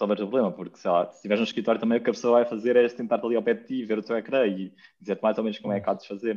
resolver 0.00 0.14
o 0.14 0.28
problema, 0.28 0.52
porque 0.52 0.78
sei 0.78 0.90
lá, 0.90 1.06
se 1.06 1.16
estiveres 1.16 1.40
no 1.40 1.44
escritório 1.44 1.80
também 1.80 1.98
o 1.98 2.02
que 2.02 2.10
a 2.10 2.12
pessoa 2.12 2.40
vai 2.40 2.44
fazer 2.48 2.76
é 2.76 2.88
tentar 2.88 3.24
ali 3.24 3.36
ao 3.36 3.42
pé 3.42 3.54
de 3.54 3.64
ti, 3.66 3.84
ver 3.84 3.98
o 3.98 4.02
teu 4.02 4.16
ecrã 4.16 4.46
e 4.46 4.74
dizer-te 5.00 5.22
mais 5.22 5.36
ou 5.38 5.44
menos 5.44 5.58
como 5.58 5.72
é 5.72 5.80
que 5.80 5.90
há 5.90 5.94
de 5.94 6.06
fazer. 6.06 6.36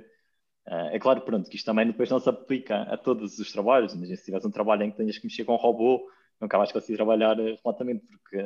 Uh, 0.67 0.89
é 0.93 0.99
claro, 0.99 1.21
pronto, 1.21 1.49
que 1.49 1.55
isto 1.55 1.65
também 1.65 1.87
depois 1.87 2.09
não 2.09 2.19
se 2.19 2.29
aplica 2.29 2.83
a 2.83 2.97
todos 2.97 3.37
os 3.39 3.51
trabalhos. 3.51 3.93
Imagina 3.93 4.17
se 4.17 4.25
tiveres 4.25 4.45
um 4.45 4.51
trabalho 4.51 4.83
em 4.83 4.91
que 4.91 4.97
tenhas 4.97 5.17
que 5.17 5.25
mexer 5.25 5.45
com 5.45 5.53
um 5.53 5.57
robô, 5.57 6.07
nunca 6.39 6.57
vais 6.57 6.71
conseguir 6.71 6.97
trabalhar 6.97 7.39
eh, 7.39 7.57
remotamente, 7.63 8.05
porque, 8.07 8.37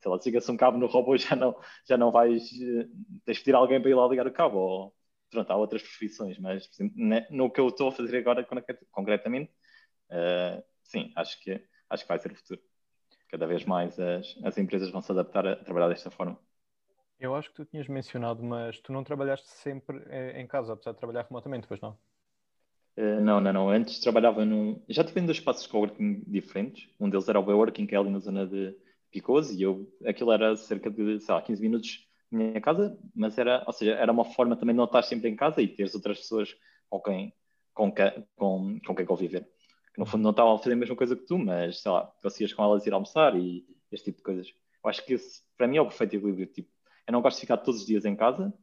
sei 0.00 0.10
lá, 0.10 0.16
desliga-se 0.16 0.50
um 0.50 0.56
cabo 0.56 0.78
no 0.78 0.86
robô 0.86 1.16
já 1.18 1.36
não, 1.36 1.56
já 1.86 1.96
não 1.96 2.10
vais, 2.10 2.42
eh, 2.52 2.88
tens 3.24 3.38
de 3.38 3.44
pedir 3.44 3.54
alguém 3.54 3.80
para 3.80 3.90
ir 3.90 3.94
lá 3.94 4.06
ligar 4.08 4.26
o 4.26 4.32
cabo, 4.32 4.58
ou 4.58 4.94
pronto, 5.30 5.50
há 5.50 5.56
outras 5.56 5.82
profissões, 5.82 6.38
mas 6.38 6.68
exemplo, 6.72 6.96
no 7.30 7.50
que 7.50 7.60
eu 7.60 7.68
estou 7.68 7.88
a 7.88 7.92
fazer 7.92 8.18
agora 8.18 8.46
concretamente, 8.90 9.52
uh, 10.10 10.62
sim, 10.84 11.12
acho 11.16 11.38
que, 11.42 11.62
acho 11.90 12.04
que 12.04 12.08
vai 12.08 12.18
ser 12.18 12.32
o 12.32 12.36
futuro 12.36 12.60
cada 13.28 13.46
vez 13.46 13.64
mais 13.64 13.98
as, 13.98 14.36
as 14.42 14.58
empresas 14.58 14.90
vão 14.90 15.00
se 15.00 15.12
adaptar 15.12 15.46
a 15.46 15.56
trabalhar 15.56 15.88
desta 15.88 16.10
forma. 16.10 16.38
Eu 17.20 17.34
acho 17.34 17.50
que 17.50 17.56
tu 17.56 17.64
tinhas 17.64 17.88
mencionado, 17.88 18.42
mas 18.42 18.80
tu 18.80 18.92
não 18.92 19.02
trabalhaste 19.02 19.48
sempre 19.48 20.02
eh, 20.06 20.40
em 20.40 20.46
casa, 20.46 20.72
apesar 20.72 20.92
de 20.92 20.98
trabalhar 20.98 21.26
remotamente, 21.28 21.66
pois 21.66 21.80
não? 21.80 21.98
Uh, 22.96 23.20
não, 23.20 23.40
não, 23.40 23.52
não. 23.52 23.70
Antes 23.70 24.00
trabalhava 24.00 24.44
num. 24.44 24.82
Já 24.88 25.04
tive 25.04 25.20
em 25.20 25.24
dois 25.24 25.38
espaços 25.38 25.64
de 25.64 25.68
coworking 25.68 26.22
diferentes. 26.26 26.88
Um 26.98 27.08
deles 27.08 27.28
era 27.28 27.38
o 27.38 27.44
Working, 27.44 27.86
que 27.86 27.94
é 27.94 27.98
ali 27.98 28.10
na 28.10 28.18
zona 28.18 28.46
de 28.46 28.74
Picoso, 29.10 29.54
e 29.54 29.62
eu, 29.62 29.88
aquilo 30.04 30.32
era 30.32 30.56
cerca 30.56 30.90
de, 30.90 31.20
sei 31.20 31.34
lá, 31.34 31.42
15 31.42 31.62
minutos 31.62 32.08
da 32.30 32.38
minha 32.38 32.60
casa, 32.60 32.98
mas 33.14 33.38
era, 33.38 33.64
ou 33.66 33.72
seja, 33.72 33.92
era 33.92 34.12
uma 34.12 34.24
forma 34.24 34.56
também 34.56 34.74
de 34.74 34.78
não 34.78 34.84
estar 34.84 35.02
sempre 35.02 35.28
em 35.28 35.36
casa 35.36 35.62
e 35.62 35.68
teres 35.68 35.94
outras 35.94 36.18
pessoas 36.18 36.54
com 36.88 37.00
quem, 37.00 37.32
com, 37.72 37.90
que, 37.92 38.02
com, 38.36 38.78
com 38.84 38.94
quem 38.94 39.06
conviver 39.06 39.48
que 39.98 40.00
no 40.00 40.06
fundo 40.06 40.22
não 40.22 40.30
estavam 40.30 40.54
a 40.54 40.58
fazer 40.58 40.74
a 40.74 40.76
mesma 40.76 40.94
coisa 40.94 41.16
que 41.16 41.26
tu, 41.26 41.36
mas 41.36 41.80
sei 41.80 41.90
lá, 41.90 42.06
conseguias 42.22 42.52
com 42.52 42.62
elas 42.62 42.86
ir 42.86 42.92
almoçar 42.92 43.36
e 43.36 43.66
este 43.90 44.06
tipo 44.06 44.18
de 44.18 44.22
coisas. 44.22 44.54
Eu 44.82 44.88
acho 44.88 45.04
que 45.04 45.14
esse, 45.14 45.42
para 45.56 45.66
mim, 45.66 45.76
é 45.76 45.80
o 45.80 45.86
perfeito 45.86 46.14
equilíbrio. 46.14 46.46
Tipo, 46.46 46.70
eu 47.06 47.12
não 47.12 47.20
gosto 47.20 47.36
de 47.36 47.40
ficar 47.40 47.56
todos 47.56 47.80
os 47.80 47.86
dias 47.86 48.04
em 48.04 48.14
casa, 48.14 48.54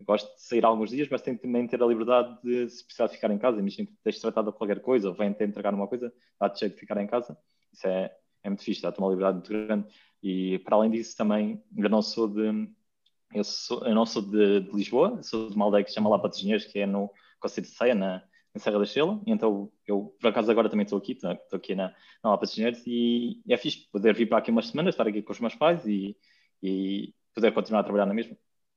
gosto 0.00 0.32
de 0.36 0.42
sair 0.42 0.64
alguns 0.64 0.90
dias, 0.90 1.08
mas 1.10 1.20
tenho 1.20 1.36
também 1.36 1.66
ter 1.66 1.82
a 1.82 1.86
liberdade 1.86 2.38
de, 2.44 2.68
se 2.68 2.84
precisar 2.84 3.08
de 3.08 3.14
ficar 3.14 3.30
em 3.30 3.38
casa, 3.38 3.58
imagina 3.58 3.88
que 3.88 3.96
tens 4.04 4.20
tratado 4.20 4.52
de 4.52 4.56
qualquer 4.56 4.80
coisa, 4.80 5.08
ou 5.08 5.14
vem-te 5.14 5.42
entregar 5.42 5.74
uma 5.74 5.88
coisa, 5.88 6.12
dá-te 6.38 6.60
jeito 6.60 6.74
de 6.74 6.80
ficar 6.80 7.00
em 7.02 7.06
casa. 7.06 7.36
Isso 7.72 7.86
é, 7.88 8.14
é 8.44 8.48
muito 8.48 8.62
fixe, 8.62 8.80
dá-te 8.80 8.98
uma 9.00 9.08
liberdade 9.08 9.38
muito 9.38 9.66
grande. 9.66 9.88
E 10.22 10.60
para 10.60 10.76
além 10.76 10.90
disso, 10.90 11.16
também, 11.16 11.60
eu 11.76 11.90
não 11.90 12.02
sou 12.02 12.28
de. 12.28 12.68
Eu, 13.34 13.42
sou, 13.42 13.84
eu 13.84 13.94
não 13.94 14.06
sou 14.06 14.22
de, 14.22 14.60
de 14.60 14.70
Lisboa, 14.70 15.20
sou 15.24 15.48
de 15.50 15.56
uma 15.56 15.64
aldeia 15.64 15.82
que 15.82 15.90
se 15.90 15.96
chama 15.96 16.08
Lapa 16.08 16.28
de 16.28 16.36
Engenheiros, 16.36 16.66
que 16.66 16.78
é 16.78 16.86
no 16.86 17.10
Conselho 17.40 17.66
de 17.66 17.72
Ceia, 17.72 17.94
na, 17.96 18.22
em 18.54 18.58
Serra 18.58 18.78
da 18.78 18.84
Estrela, 18.84 19.20
e 19.26 19.32
então 19.32 19.70
eu, 19.86 20.14
por 20.20 20.28
acaso, 20.28 20.50
agora 20.50 20.68
também 20.68 20.84
estou 20.84 20.98
aqui, 20.98 21.12
estou 21.12 21.56
aqui 21.56 21.74
na, 21.74 21.94
na 22.22 22.30
Lapa 22.30 22.46
de 22.46 22.52
Engenheiros, 22.52 22.82
e, 22.86 23.42
é 23.48 23.56
fixe 23.56 23.88
poder 23.90 24.14
vir 24.14 24.26
para 24.26 24.38
aqui 24.38 24.50
umas 24.50 24.68
semanas, 24.68 24.94
estar 24.94 25.06
aqui 25.08 25.22
com 25.22 25.32
os 25.32 25.40
meus 25.40 25.54
pais 25.54 25.84
e, 25.86 26.16
e 26.62 27.12
poder 27.34 27.52
continuar 27.52 27.80
a 27.80 27.84
trabalhar 27.84 28.06
na 28.06 28.14
mesma. 28.14 28.36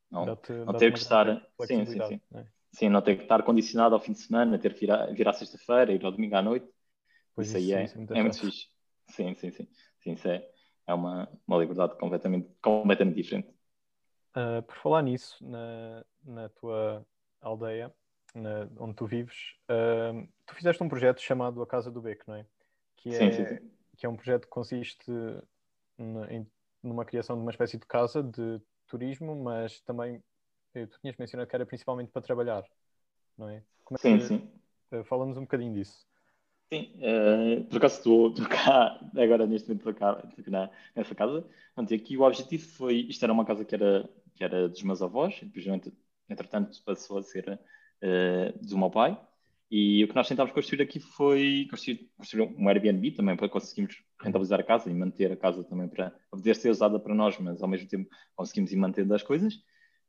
Não, 0.10 0.26
não 0.26 0.74
ter 0.74 0.92
que 0.92 1.00
estar. 1.00 1.26
Sim, 1.62 1.86
sim, 1.86 2.04
sim. 2.08 2.22
É? 2.34 2.46
Sim, 2.72 2.90
não 2.90 3.02
ter 3.02 3.18
que 3.18 3.24
estar 3.24 3.44
condicionado 3.44 3.94
ao 3.94 4.02
fim 4.02 4.14
de 4.14 4.20
semana, 4.20 4.58
ter 4.58 4.74
que 4.74 4.82
vir, 4.82 4.92
a, 4.92 5.08
vir 5.08 5.28
à 5.28 5.34
sexta-feira, 5.34 5.92
ir 5.92 6.04
ao 6.04 6.12
domingo 6.12 6.36
à 6.36 6.42
noite. 6.42 6.68
Pois 7.36 7.50
isso, 7.50 7.58
isso 7.58 7.76
aí 7.76 7.84
é, 7.84 7.88
sim, 7.88 8.08
é 8.10 8.22
muito 8.22 8.40
fixe. 8.40 8.68
Sim, 9.10 9.36
sim, 9.36 9.52
sim. 9.52 9.68
sim 10.00 10.14
isso 10.14 10.28
é, 10.28 10.48
é 10.88 10.94
uma, 10.94 11.30
uma 11.48 11.58
liberdade 11.58 11.98
completamente, 11.98 12.50
completamente 12.62 13.16
diferente. 13.16 13.50
Uh, 14.36 14.62
por 14.64 14.76
falar 14.78 15.02
nisso, 15.02 15.38
na, 15.48 16.06
na 16.24 16.50
tua 16.50 17.06
aldeia, 17.42 17.94
na, 18.36 18.68
onde 18.80 18.96
tu 18.96 19.06
vives, 19.06 19.56
uh, 19.70 20.28
tu 20.46 20.56
fizeste 20.56 20.84
um 20.84 20.90
projeto 20.90 21.22
chamado 21.22 21.62
A 21.62 21.68
Casa 21.68 21.92
do 21.92 22.02
Beco, 22.02 22.24
não 22.28 22.36
é? 22.36 22.46
que 22.98 23.10
é, 23.10 23.12
sim, 23.12 23.32
sim, 23.32 23.46
sim. 23.46 23.72
Que 23.96 24.06
é 24.06 24.10
um 24.10 24.16
projeto 24.16 24.44
que 24.44 24.50
consiste 24.50 25.12
em, 26.30 26.46
numa 26.84 27.06
criação 27.06 27.36
de 27.36 27.42
uma 27.42 27.52
espécie 27.52 27.78
de 27.78 27.86
casa 27.86 28.22
de 28.22 28.62
turismo, 28.88 29.36
mas 29.36 29.80
também 29.82 30.22
eh, 30.74 30.86
tu 30.86 31.00
tinhas 31.00 31.16
mencionado 31.18 31.50
que 31.50 31.56
era 31.56 31.66
principalmente 31.66 32.12
para 32.12 32.22
trabalhar, 32.22 32.64
não 33.38 33.50
é? 33.50 33.64
é 33.92 33.98
sim, 33.98 34.18
que, 34.18 34.24
sim. 34.26 34.52
Eh, 34.92 35.04
fala-nos 35.04 35.38
um 35.38 35.42
bocadinho 35.42 35.74
disso. 35.74 36.06
Sim, 36.72 36.92
uh, 36.98 37.64
por 37.66 37.78
acaso 37.78 37.98
estou, 37.98 38.30
estou 38.30 38.46
cá, 38.50 39.00
agora 39.18 39.48
neste 39.48 39.70
momento 39.70 39.90
estou 39.90 39.94
cá, 39.94 40.22
estou 40.38 40.54
cá 40.54 40.70
nessa 40.96 41.16
casa. 41.16 41.42
Portanto, 41.74 41.94
aqui 41.94 42.18
o 42.18 42.22
objetivo 42.22 42.68
foi, 42.68 42.96
isto 43.10 43.24
era 43.24 43.32
uma 43.32 43.46
casa 43.46 43.64
que 43.64 43.74
era, 43.74 44.10
que 44.36 44.44
era 44.44 44.68
dos 44.68 44.84
meus 44.84 45.02
avós, 45.02 45.40
e 45.42 45.46
depois, 45.46 45.66
entretanto, 46.30 46.84
passou 46.84 47.18
a 47.20 47.24
ser 47.24 47.60
uh, 48.04 48.68
do 48.68 48.78
meu 48.78 48.90
pai. 48.90 49.20
E 49.70 50.04
o 50.04 50.08
que 50.08 50.16
nós 50.16 50.28
tentámos 50.28 50.54
construir 50.54 50.82
aqui 50.82 51.00
foi 51.00 51.68
construir, 51.70 52.10
construir 52.16 52.44
um 52.58 52.70
Airbnb 52.70 53.12
também 53.12 53.36
para 53.36 53.50
conseguirmos 53.50 54.02
rentabilizar 54.22 54.60
a 54.62 54.64
casa 54.64 54.90
e 54.90 54.94
manter 54.94 55.32
a 55.32 55.36
casa 55.36 55.64
também 55.64 55.90
para, 55.90 56.12
para 56.12 56.40
poder 56.40 56.56
ser 56.56 56.70
usada 56.70 56.98
para 57.00 57.14
nós, 57.14 57.38
mas 57.38 57.62
ao 57.62 57.68
mesmo 57.68 57.88
tempo 57.88 58.10
conseguimos 58.36 58.72
ir 58.72 58.78
mantendo 58.78 59.14
as 59.14 59.24
coisas. 59.24 59.56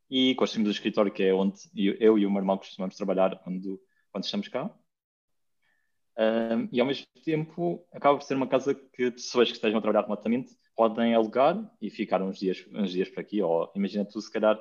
E 0.09 0.33
construímos 0.35 0.69
o 0.69 0.73
escritório, 0.73 1.11
que 1.11 1.23
é 1.23 1.33
onde 1.33 1.59
eu 1.75 2.17
e 2.17 2.25
o 2.25 2.31
meu 2.31 2.39
irmão 2.39 2.57
costumamos 2.57 2.95
trabalhar 2.95 3.37
quando, 3.43 3.79
quando 4.11 4.23
estamos 4.23 4.47
cá. 4.47 4.73
Um, 6.17 6.67
e 6.71 6.81
ao 6.81 6.87
mesmo 6.87 7.05
tempo 7.23 7.85
acaba 7.93 8.17
por 8.17 8.23
ser 8.23 8.35
uma 8.35 8.47
casa 8.47 8.73
que 8.75 9.11
pessoas 9.11 9.49
que 9.49 9.55
estejam 9.55 9.79
a 9.79 9.81
trabalhar 9.81 10.03
remotamente 10.03 10.53
podem 10.75 11.13
alugar 11.13 11.57
e 11.81 11.89
ficar 11.89 12.21
uns 12.21 12.39
dias, 12.39 12.65
uns 12.73 12.91
dias 12.91 13.09
por 13.09 13.19
aqui. 13.19 13.41
Ou 13.41 13.71
imagina 13.75 14.03
tu, 14.03 14.19
se 14.19 14.31
calhar, 14.31 14.59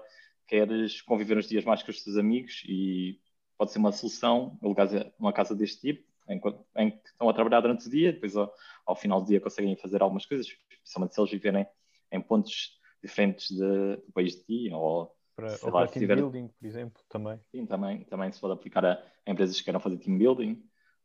queres 0.49 1.01
conviver 1.03 1.37
uns 1.37 1.49
dias 1.49 1.65
mais 1.65 1.83
com 1.83 1.91
os 1.91 2.03
teus 2.03 2.17
amigos 2.17 2.65
e 2.67 3.21
pode 3.57 3.71
ser 3.71 3.79
uma 3.79 3.93
solução, 3.93 4.59
alugar 4.63 4.89
uma 5.19 5.33
casa 5.33 5.55
deste 5.55 5.81
tipo, 5.81 6.09
em, 6.29 6.41
em, 6.77 6.91
que 6.91 7.09
estão 7.09 7.29
a 7.29 7.35
trabalhar 7.35 7.61
durante 7.61 7.87
o 7.87 7.91
dia, 7.91 8.13
depois 8.13 8.37
ao, 8.37 8.53
ao, 8.87 8.97
final 8.97 9.21
do 9.21 9.27
dia 9.27 9.41
conseguem 9.41 9.77
fazer 9.77 10.03
algumas 10.03 10.27
coisas, 10.27 10.47
especialmente 10.71 11.15
se 11.15 11.21
eles 11.21 11.31
viverem 11.31 11.67
em 12.11 12.21
pontos 12.21 12.79
diferentes 13.03 13.49
de, 13.49 13.97
do 13.97 14.13
país 14.13 14.37
de 14.37 14.45
ti, 14.45 14.71
ou 14.73 15.15
para, 15.37 15.57
ou 15.63 15.71
lá, 15.71 15.83
para 15.83 15.89
team 15.89 16.01
tiver... 16.01 16.17
building, 16.17 16.49
por 16.49 16.67
exemplo, 16.67 17.03
também. 17.09 17.41
Sim, 17.51 17.67
também, 17.67 18.05
também 18.05 18.33
se 18.33 18.41
pode 18.41 18.55
aplicar 18.55 18.85
a, 18.85 18.93
a, 18.93 19.31
empresas 19.31 19.57
que 19.57 19.65
queiram 19.65 19.81
fazer 19.81 19.99
team 19.99 20.19
building. 20.19 20.63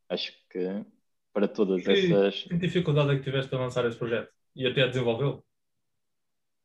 Acho 0.10 0.34
que 0.50 0.86
para 1.32 1.48
todas 1.48 1.84
que, 1.84 1.92
essas. 1.92 2.44
Que 2.44 2.58
dificuldade 2.58 3.12
é 3.12 3.18
que 3.18 3.24
tiveste 3.24 3.54
a 3.54 3.60
lançar 3.60 3.86
esse 3.86 3.98
projeto 3.98 4.32
e 4.56 4.68
até 4.68 4.84
a 4.84 4.88
desenvolvê-lo? 4.88 5.44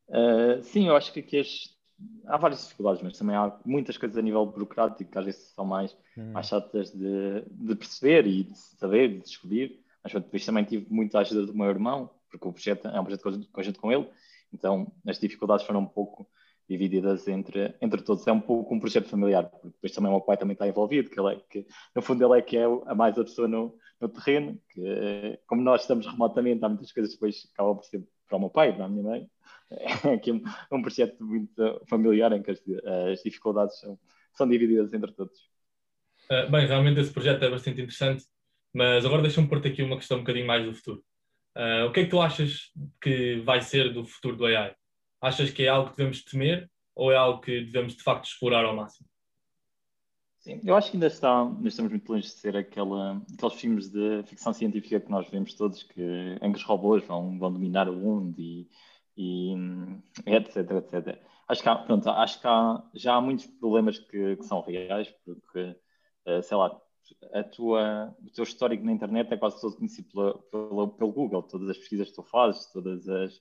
Uh, 0.09 0.63
sim, 0.63 0.89
eu 0.89 0.97
acho 0.97 1.13
que 1.13 1.21
aqui 1.21 1.37
este, 1.37 1.78
há 2.27 2.37
várias 2.37 2.63
dificuldades, 2.63 3.03
mas 3.03 3.19
também 3.19 3.37
há 3.37 3.57
muitas 3.65 3.97
coisas 3.97 4.17
a 4.17 4.23
nível 4.23 4.45
burocrático 4.47 5.11
que 5.11 5.19
às 5.19 5.25
vezes 5.25 5.53
são 5.55 5.65
mais, 5.65 5.97
hum. 6.17 6.33
mais 6.33 6.47
chatas 6.47 6.91
de, 6.91 7.45
de, 7.51 7.75
perceber 7.75 8.27
e 8.27 8.45
de 8.45 8.59
saber, 8.59 9.09
de 9.09 9.21
descobrir. 9.21 9.81
Mas 10.03 10.13
depois 10.13 10.45
também 10.45 10.65
tive 10.65 10.87
muita 10.91 11.19
ajuda 11.19 11.47
do 11.47 11.55
meu 11.55 11.67
irmão, 11.67 12.11
porque 12.31 12.47
o 12.47 12.53
projeto 12.53 12.89
é 12.89 13.01
um 13.01 13.05
projeto 13.05 13.49
conjunto 13.53 13.81
com 13.81 13.93
ele, 13.93 14.09
então 14.53 14.93
as 15.07 15.19
dificuldades 15.19 15.67
foram 15.67 15.81
um 15.81 15.87
pouco 15.87 16.27
divididas 16.69 17.27
entre, 17.27 17.75
entre 17.81 18.03
todos. 18.03 18.27
É 18.27 18.33
um 18.33 18.41
pouco 18.41 18.75
um 18.75 18.79
projeto 18.79 19.09
familiar, 19.09 19.49
porque 19.49 19.69
depois 19.69 19.93
também 19.93 20.11
o 20.11 20.15
meu 20.15 20.21
pai 20.21 20.37
também 20.37 20.53
está 20.53 20.69
envolvido, 20.69 21.11
que, 21.11 21.19
ele 21.19 21.35
é, 21.35 21.41
que 21.49 21.67
no 21.95 22.03
fundo 22.03 22.25
ele 22.25 22.39
é 22.39 22.43
que 22.43 22.57
é 22.57 22.65
a 22.65 22.95
mais 22.95 23.19
a 23.19 23.25
pessoa 23.25 23.49
no, 23.49 23.75
no 24.01 24.09
terreno, 24.09 24.61
que 24.71 25.39
como 25.47 25.63
nós 25.63 25.83
estamos 25.83 26.07
remotamente, 26.07 26.65
há 26.65 26.69
muitas 26.69 26.93
coisas 26.93 27.13
que 27.13 27.17
depois 27.17 27.49
acabam 27.55 27.77
por 27.77 27.85
ser 27.85 28.07
para 28.29 28.37
o 28.37 28.41
meu 28.41 28.51
pai, 28.51 28.75
para 28.75 28.85
a 28.85 28.89
minha 28.89 29.03
mãe, 29.03 29.31
é 29.71 30.15
aqui 30.15 30.33
um, 30.33 30.43
um 30.73 30.83
projeto 30.83 31.23
muito 31.23 31.83
familiar 31.89 32.33
em 32.33 32.43
que 32.43 32.51
as, 32.51 32.63
as 33.13 33.23
dificuldades 33.23 33.79
são, 33.81 33.99
são, 34.33 34.49
divididas 34.49 34.93
entre 34.93 35.13
todos. 35.13 35.39
Uh, 36.31 36.51
bem, 36.51 36.67
realmente 36.67 37.01
esse 37.01 37.13
projeto 37.13 37.43
é 37.43 37.51
bastante 37.51 37.81
interessante, 37.81 38.25
mas 38.73 39.05
agora 39.05 39.23
deixa-me 39.23 39.49
pôr-te 39.49 39.69
aqui 39.69 39.83
uma 39.83 39.97
questão 39.97 40.19
um 40.19 40.21
bocadinho 40.21 40.47
mais 40.47 40.65
do 40.65 40.75
futuro. 40.75 41.05
Uh, 41.57 41.87
o 41.87 41.93
que 41.93 42.01
é 42.01 42.05
que 42.05 42.11
tu 42.11 42.21
achas 42.21 42.71
que 43.01 43.41
vai 43.41 43.61
ser 43.61 43.93
do 43.93 44.05
futuro 44.05 44.37
do 44.37 44.47
AI? 44.47 44.75
Achas 45.21 45.51
que 45.51 45.65
é 45.65 45.69
algo 45.69 45.91
que 45.91 45.97
devemos 45.97 46.23
temer 46.23 46.71
ou 46.95 47.13
é 47.13 47.17
algo 47.17 47.41
que 47.41 47.65
devemos 47.65 47.97
de 47.97 48.03
facto 48.03 48.27
explorar 48.27 48.65
ao 48.65 48.77
máximo? 48.77 49.09
Sim, 50.39 50.61
eu 50.65 50.77
acho 50.77 50.91
que 50.91 50.97
ainda, 50.97 51.09
está, 51.09 51.43
ainda 51.43 51.69
estamos 51.69 51.91
muito 51.91 52.09
longe 52.11 52.27
de 52.27 52.33
ser 52.33 52.57
aquela, 52.57 53.21
aqueles 53.35 53.55
filmes 53.55 53.91
de 53.91 54.23
ficção 54.23 54.53
científica 54.53 55.01
que 55.01 55.11
nós 55.11 55.29
vemos 55.29 55.53
todos, 55.55 55.83
que, 55.83 56.01
em 56.41 56.53
que 56.53 56.59
os 56.59 56.65
robôs 56.65 57.05
vão, 57.05 57.37
vão 57.39 57.53
dominar 57.53 57.89
o 57.89 57.97
mundo 57.97 58.41
e, 58.41 58.69
e 59.19 59.53
etc, 60.27 60.71
etc. 60.71 61.19
Acho 61.49 61.63
que 61.63 61.69
há, 61.69 61.75
pronto, 61.77 62.09
acho 62.09 62.41
que 62.41 62.47
há, 62.47 62.83
já 62.95 63.15
há 63.17 63.21
muitos 63.21 63.47
problemas 63.47 63.99
que, 63.99 64.37
que 64.37 64.45
são 64.45 64.61
reais, 64.61 65.13
porque, 65.25 65.77
uh, 66.27 66.43
sei 66.43 66.57
lá, 66.57 66.81
a 67.33 67.43
tua, 67.43 68.15
o 68.25 68.31
teu 68.31 68.45
histórico 68.45 68.85
na 68.85 68.93
internet 68.93 69.33
é 69.33 69.37
quase 69.37 69.61
todo 69.61 69.77
conhecido 69.77 70.09
pela, 70.13 70.39
pela, 70.39 70.89
pelo 70.89 71.13
Google, 71.13 71.43
todas 71.43 71.69
as 71.69 71.79
pesquisas 71.79 72.11
que 72.11 72.15
tu 72.15 72.23
fazes, 72.23 72.71
todas 72.71 73.09
as, 73.09 73.35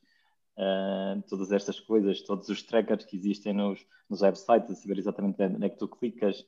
uh, 0.58 1.22
todas 1.30 1.52
estas 1.52 1.80
coisas, 1.80 2.24
todos 2.24 2.50
os 2.50 2.64
trackers 2.64 3.06
que 3.06 3.16
existem 3.16 3.54
nos, 3.54 3.86
nos 4.10 4.22
websites, 4.22 4.72
a 4.72 4.76
saber 4.76 4.98
exatamente 4.98 5.44
onde 5.44 5.66
é 5.66 5.70
que 5.70 5.78
tu 5.78 5.88
clicas, 5.88 6.40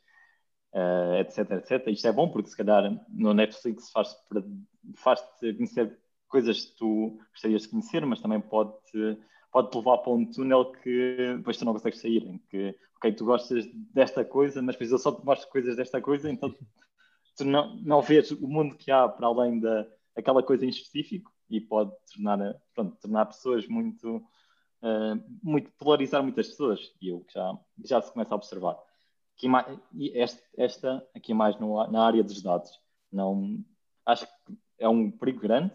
uh, 0.73 1.15
etc, 1.19 1.51
etc. 1.51 1.87
Isto 1.87 2.07
é 2.07 2.11
bom 2.11 2.29
porque 2.29 2.49
se 2.49 2.57
calhar 2.57 2.99
no 3.09 3.33
Netflix 3.33 3.91
faz-te 3.91 4.17
faz 4.95 5.21
conhecer 5.39 5.99
coisas 6.29 6.65
que 6.65 6.77
tu 6.77 7.19
gostarias 7.31 7.63
de 7.63 7.69
conhecer, 7.69 8.05
mas 8.05 8.21
também 8.21 8.39
pode, 8.39 8.73
pode 9.51 9.71
te 9.71 9.77
levar 9.77 9.97
para 9.97 10.13
um 10.13 10.25
túnel 10.25 10.71
que 10.71 11.35
depois 11.37 11.57
tu 11.57 11.65
não 11.65 11.73
consegues 11.73 11.99
sair, 11.99 12.23
em 12.23 12.37
que, 12.49 12.75
ok, 12.97 13.11
tu 13.13 13.25
gostas 13.25 13.65
desta 13.93 14.23
coisa, 14.23 14.61
mas 14.61 14.75
depois 14.75 14.91
eu 14.91 14.97
só 14.97 15.11
te 15.11 15.25
mostro 15.25 15.49
coisas 15.49 15.75
desta 15.75 15.99
coisa, 16.01 16.29
então 16.31 16.53
tu 17.35 17.43
não, 17.43 17.75
não 17.77 18.01
vês 18.01 18.31
o 18.31 18.47
mundo 18.47 18.75
que 18.75 18.91
há 18.91 19.07
para 19.09 19.27
além 19.27 19.59
da 19.59 19.85
aquela 20.15 20.43
coisa 20.43 20.65
em 20.65 20.69
específico 20.69 21.31
e 21.49 21.59
pode 21.59 21.91
tornar, 22.13 22.37
pronto, 22.73 22.95
tornar 22.97 23.25
pessoas 23.25 23.67
muito, 23.67 24.17
uh, 24.17 25.39
muito 25.41 25.71
polarizar 25.71 26.21
muitas 26.21 26.49
pessoas 26.49 26.93
e 27.01 27.09
eu 27.09 27.25
já, 27.33 27.57
já 27.83 28.01
se 28.01 28.11
começa 28.11 28.33
a 28.33 28.37
observar. 28.37 28.77
Aqui, 29.35 29.47
esta, 30.13 30.43
esta 30.57 31.07
aqui 31.15 31.33
mais 31.33 31.57
no, 31.57 31.87
na 31.87 32.05
área 32.05 32.23
dos 32.23 32.41
dados, 32.41 32.79
não, 33.11 33.63
acho 34.05 34.27
que 34.27 34.57
é 34.77 34.87
um 34.87 35.09
perigo 35.09 35.39
grande, 35.39 35.73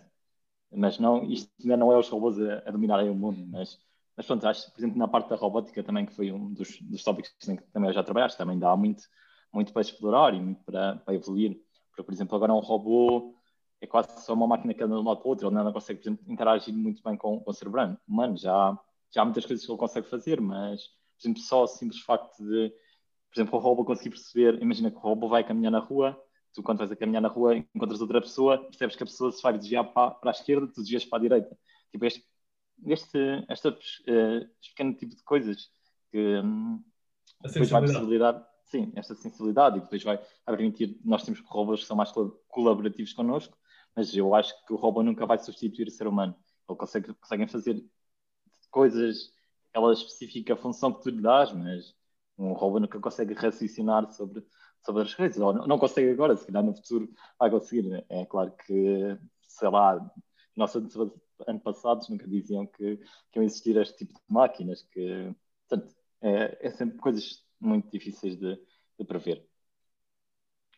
mas 0.77 0.99
não, 0.99 1.25
isto 1.25 1.51
ainda 1.61 1.77
não 1.77 1.93
é 1.93 1.99
os 1.99 2.09
robôs 2.09 2.41
a, 2.41 2.63
a 2.67 2.71
dominarem 2.71 3.11
o 3.11 3.15
mundo, 3.15 3.45
mas, 3.47 3.79
mas 4.17 4.27
pronto, 4.27 4.47
acho, 4.47 4.71
por 4.73 4.81
exemplo, 4.81 4.99
na 4.99 5.09
parte 5.09 5.29
da 5.29 5.37
robótica 5.37 5.83
também, 5.83 6.07
que 6.07 6.15
foi 6.15 6.33
um 6.33 6.53
dos, 6.53 6.81
dos 6.81 7.03
tópicos 7.03 7.33
que 7.39 7.57
também 7.73 7.93
já 7.93 8.03
trabalhaste, 8.03 8.39
também 8.39 8.59
dá 8.59 8.77
muito, 8.77 9.05
muito 9.53 9.73
para 9.73 9.83
explorar 9.83 10.35
e 10.35 10.41
muito 10.41 10.63
para, 10.65 10.97
para 10.97 11.15
evoluir. 11.15 11.61
Porque, 11.89 12.03
por 12.03 12.13
exemplo, 12.13 12.37
agora 12.37 12.53
um 12.53 12.61
robô 12.61 13.35
é 13.81 13.87
quase 13.87 14.25
só 14.25 14.35
uma 14.35 14.47
máquina 14.47 14.75
que 14.75 14.83
anda 14.83 14.95
de 14.95 15.01
um 15.01 15.05
lado 15.05 15.19
para 15.19 15.27
o 15.27 15.31
outro, 15.31 15.47
ele 15.49 15.55
não 15.55 15.73
consegue, 15.73 16.01
por 16.01 16.09
exemplo, 16.09 16.33
interagir 16.33 16.75
muito 16.75 17.03
bem 17.03 17.17
com, 17.17 17.39
com 17.41 17.51
o 17.51 17.55
ser 17.55 17.69
humano. 17.69 17.99
Já, 18.37 18.79
já 19.11 19.23
há 19.23 19.25
muitas 19.25 19.47
coisas 19.47 19.65
que 19.65 19.71
ele 19.71 19.79
consegue 19.79 20.09
fazer, 20.09 20.41
mas, 20.41 20.83
por 20.89 21.23
exemplo, 21.23 21.43
só 21.43 21.65
o 21.65 21.67
simples 21.67 22.01
facto 22.01 22.43
de, 22.43 22.71
por 23.31 23.41
exemplo, 23.41 23.59
o 23.59 23.63
robô 23.63 23.85
conseguir 23.85 24.11
perceber, 24.11 24.61
imagina 24.63 24.91
que 24.91 24.97
o 24.97 25.01
robô 25.01 25.29
vai 25.29 25.45
caminhar 25.45 25.71
na 25.71 25.79
rua 25.79 26.21
tu 26.55 26.63
quando 26.63 26.79
vais 26.79 26.93
a 26.93 26.97
caminhar 26.97 27.21
na 27.21 27.29
rua 27.29 27.57
encontras 27.57 28.01
outra 28.01 28.21
pessoa, 28.21 28.59
percebes 28.59 28.97
que 28.97 29.03
a 29.03 29.07
pessoa 29.07 29.33
se 29.33 29.43
vai 29.43 29.59
desviar 29.59 29.85
para, 29.93 30.13
para 30.13 30.31
a 30.31 30.33
esquerda, 30.33 30.69
tu 30.69 30.81
desvias 30.81 31.05
para 31.05 31.19
a 31.19 31.23
direita. 31.23 31.59
Tipo, 31.91 32.07
este, 32.07 32.25
este, 32.87 33.19
este, 33.49 33.69
uh, 33.69 34.49
este 34.61 34.71
pequeno 34.71 34.95
tipo 34.95 35.17
de 35.17 35.23
coisas 35.25 35.69
que 36.11 36.39
um, 36.39 36.83
depois 37.43 37.71
vai 37.71 37.81
possibilitar, 37.83 38.49
sim, 38.67 38.93
esta 38.95 39.15
sensibilidade 39.15 39.79
e 39.79 39.81
depois 39.81 40.03
vai, 40.03 40.21
permitir, 40.47 40.99
nós 41.05 41.25
temos 41.25 41.41
robôs 41.41 41.81
que 41.81 41.87
são 41.87 41.97
mais 41.97 42.13
colaborativos 42.49 43.13
connosco, 43.13 43.57
mas 43.95 44.15
eu 44.17 44.35
acho 44.35 44.55
que 44.65 44.73
o 44.73 44.77
robô 44.77 45.03
nunca 45.03 45.27
vai 45.27 45.39
substituir 45.39 45.89
o 45.89 45.91
ser 45.91 46.07
humano. 46.07 46.37
Ele 46.69 46.79
consegue, 46.79 47.13
conseguem 47.15 47.49
fazer 47.49 47.85
coisas, 48.71 49.33
aquela 49.71 49.93
específica 49.93 50.57
função 50.57 50.93
que 50.93 51.03
tu 51.03 51.11
lhe 51.11 51.21
dás, 51.21 51.53
mas 51.53 51.95
um 52.39 52.53
robô 52.53 52.81
nunca 52.81 52.99
consegue 52.99 53.35
raciocinar 53.35 54.11
sobre 54.13 54.45
sobre 54.85 55.03
as 55.03 55.15
redes, 55.15 55.39
ou 55.39 55.53
não, 55.53 55.67
não 55.67 55.79
consegue 55.79 56.11
agora, 56.11 56.37
se 56.37 56.47
calhar 56.47 56.63
no 56.63 56.75
futuro 56.75 57.13
vai 57.39 57.51
conseguir. 57.51 58.05
É 58.09 58.25
claro 58.27 58.53
que, 58.67 59.19
sei 59.43 59.69
lá, 59.69 59.99
nossos 60.57 60.83
antepassados 61.49 62.09
nunca 62.09 62.29
diziam 62.29 62.67
que, 62.67 62.97
que 62.97 63.39
iam 63.39 63.45
existir 63.45 63.77
este 63.77 64.07
tipo 64.07 64.13
de 64.13 64.21
máquinas, 64.29 64.83
que, 64.83 65.35
portanto, 65.69 65.95
é, 66.21 66.67
é 66.67 66.71
sempre 66.71 66.99
coisas 66.99 67.45
muito 67.61 67.91
difíceis 67.91 68.37
de, 68.37 68.57
de 68.99 69.05
prever. 69.05 69.47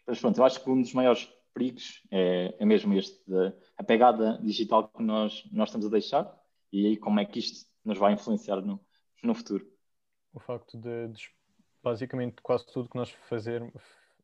Mas 0.07 0.21
pronto, 0.21 0.39
eu 0.39 0.45
acho 0.45 0.63
que 0.63 0.71
um 0.71 0.81
dos 0.81 0.93
maiores 0.93 1.29
perigos 1.53 2.03
é, 2.11 2.55
é 2.59 2.65
mesmo 2.65 2.95
este, 2.95 3.25
a 3.77 3.83
pegada 3.83 4.39
digital 4.43 4.89
que 4.89 5.03
nós, 5.03 5.43
nós 5.51 5.69
estamos 5.69 5.87
a 5.87 5.91
deixar 5.91 6.47
e 6.73 6.87
aí 6.87 6.97
como 6.97 7.19
é 7.19 7.25
que 7.25 7.39
isto 7.39 7.67
nos 7.85 7.99
vai 7.99 8.13
influenciar 8.13 8.61
no, 8.61 8.81
no 9.23 9.35
futuro. 9.35 9.67
O 10.33 10.39
facto 10.39 10.77
de, 10.77 11.09
de 11.09 11.31
basicamente 11.87 12.43
quase 12.43 12.67
tudo 12.67 12.89
que 12.89 12.97
nós 12.97 13.11
fazer, 13.29 13.63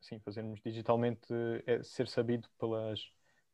sim, 0.01 0.19
fazermos 0.19 0.61
digitalmente 0.61 1.33
é 1.65 1.81
ser 1.85 2.09
sabido 2.09 2.49
pelas, 2.59 3.01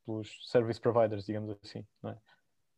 pelos 0.07 0.49
service 0.51 0.81
providers, 0.81 1.27
digamos 1.27 1.55
assim, 1.63 1.85
não 2.03 2.13
é? 2.13 2.19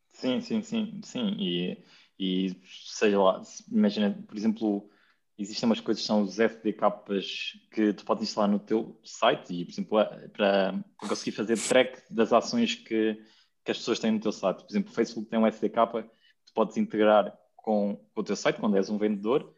Sim, 0.08 0.40
sim, 0.40 0.60
sim, 0.60 1.00
sim. 1.04 1.36
E, 1.38 1.84
e 2.18 2.60
sei 2.64 3.14
lá, 3.14 3.40
imagina, 3.70 4.10
por 4.26 4.36
exemplo, 4.36 4.90
existem 5.38 5.68
umas 5.68 5.78
coisas 5.78 6.02
que 6.02 6.06
são 6.08 6.22
os 6.22 6.40
FDKs 6.40 7.60
que 7.70 7.92
tu 7.92 8.04
podes 8.04 8.24
instalar 8.24 8.50
no 8.50 8.58
teu 8.58 9.00
site 9.04 9.54
e, 9.54 9.64
por 9.64 9.70
exemplo, 9.70 9.90
para, 9.90 10.28
para 10.30 10.84
conseguir 11.08 11.30
fazer 11.30 11.56
track 11.56 12.12
das 12.12 12.32
ações 12.32 12.74
que, 12.74 13.22
que 13.64 13.70
as 13.70 13.78
pessoas 13.78 14.00
têm 14.00 14.10
no 14.10 14.20
teu 14.20 14.32
site. 14.32 14.64
Por 14.64 14.72
exemplo, 14.72 14.90
o 14.90 14.94
Facebook 14.94 15.30
tem 15.30 15.38
um 15.38 15.46
SDK 15.46 15.86
que 15.86 16.02
tu 16.46 16.52
podes 16.52 16.76
integrar 16.76 17.32
com, 17.54 18.04
com 18.12 18.20
o 18.20 18.24
teu 18.24 18.34
site 18.34 18.58
quando 18.58 18.76
és 18.76 18.90
um 18.90 18.98
vendedor 18.98 19.54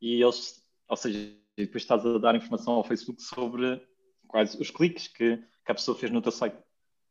e 0.00 0.22
eles, 0.22 0.65
ou 0.88 0.96
seja, 0.96 1.18
depois 1.56 1.82
estás 1.82 2.04
a 2.04 2.18
dar 2.18 2.34
informação 2.34 2.74
ao 2.74 2.84
Facebook 2.84 3.22
sobre 3.22 3.80
quais 4.26 4.54
os 4.54 4.70
cliques 4.70 5.08
que, 5.08 5.36
que 5.36 5.72
a 5.72 5.74
pessoa 5.74 5.96
fez 5.96 6.12
no 6.12 6.22
teu 6.22 6.32
site. 6.32 6.56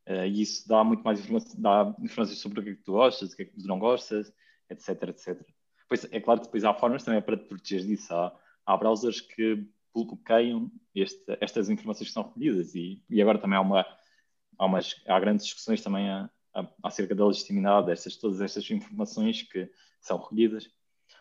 Uh, 0.08 0.26
e 0.26 0.42
isso 0.42 0.68
dá 0.68 0.84
muito 0.84 1.04
mais 1.04 1.20
informação, 1.20 1.60
dá 1.60 1.96
informações 2.00 2.40
sobre 2.40 2.60
o 2.60 2.64
que 2.64 2.70
é 2.70 2.76
que 2.76 2.84
tu 2.84 2.92
gostas, 2.92 3.34
o 3.34 3.36
que 3.36 3.42
é 3.42 3.46
que 3.46 3.60
tu 3.60 3.68
não 3.68 3.80
gostas, 3.80 4.32
etc, 4.70 5.10
etc. 5.10 5.42
Pois 5.88 6.06
é 6.12 6.20
claro 6.20 6.42
que 6.42 6.46
depois 6.46 6.64
há 6.64 6.74
formas 6.74 7.04
também 7.04 7.22
para 7.22 7.38
te 7.38 7.46
proteger 7.46 7.86
disso. 7.86 8.14
Há, 8.14 8.36
há 8.66 8.78
browsers 8.78 9.22
que 9.22 9.68
bloqueiam 9.94 10.72
este, 10.94 11.24
estas 11.42 11.70
informações 11.70 12.08
que 12.10 12.14
são 12.14 12.24
recolhidas 12.24 12.76
e, 12.76 13.02
e 13.10 13.22
agora 13.22 13.40
também 13.40 13.58
há 13.58 13.62
uma 13.62 13.86
há, 14.58 14.66
umas, 14.66 14.96
há 15.08 15.20
grandes 15.20 15.46
discussões 15.46 15.82
também 15.82 16.10
a, 16.10 16.30
a, 16.54 16.68
acerca 16.84 17.16
da 17.16 17.26
legitimidade 17.26 17.88
destas 17.88 18.16
todas 18.16 18.42
estas 18.42 18.70
informações 18.70 19.42
que 19.44 19.70
são 20.00 20.18
recolhidas. 20.18 20.70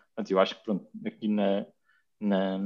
Portanto, 0.08 0.30
eu 0.30 0.38
acho 0.38 0.56
que 0.56 0.64
pronto, 0.64 0.88
aqui 1.04 1.28
na, 1.28 1.66
na, 2.20 2.58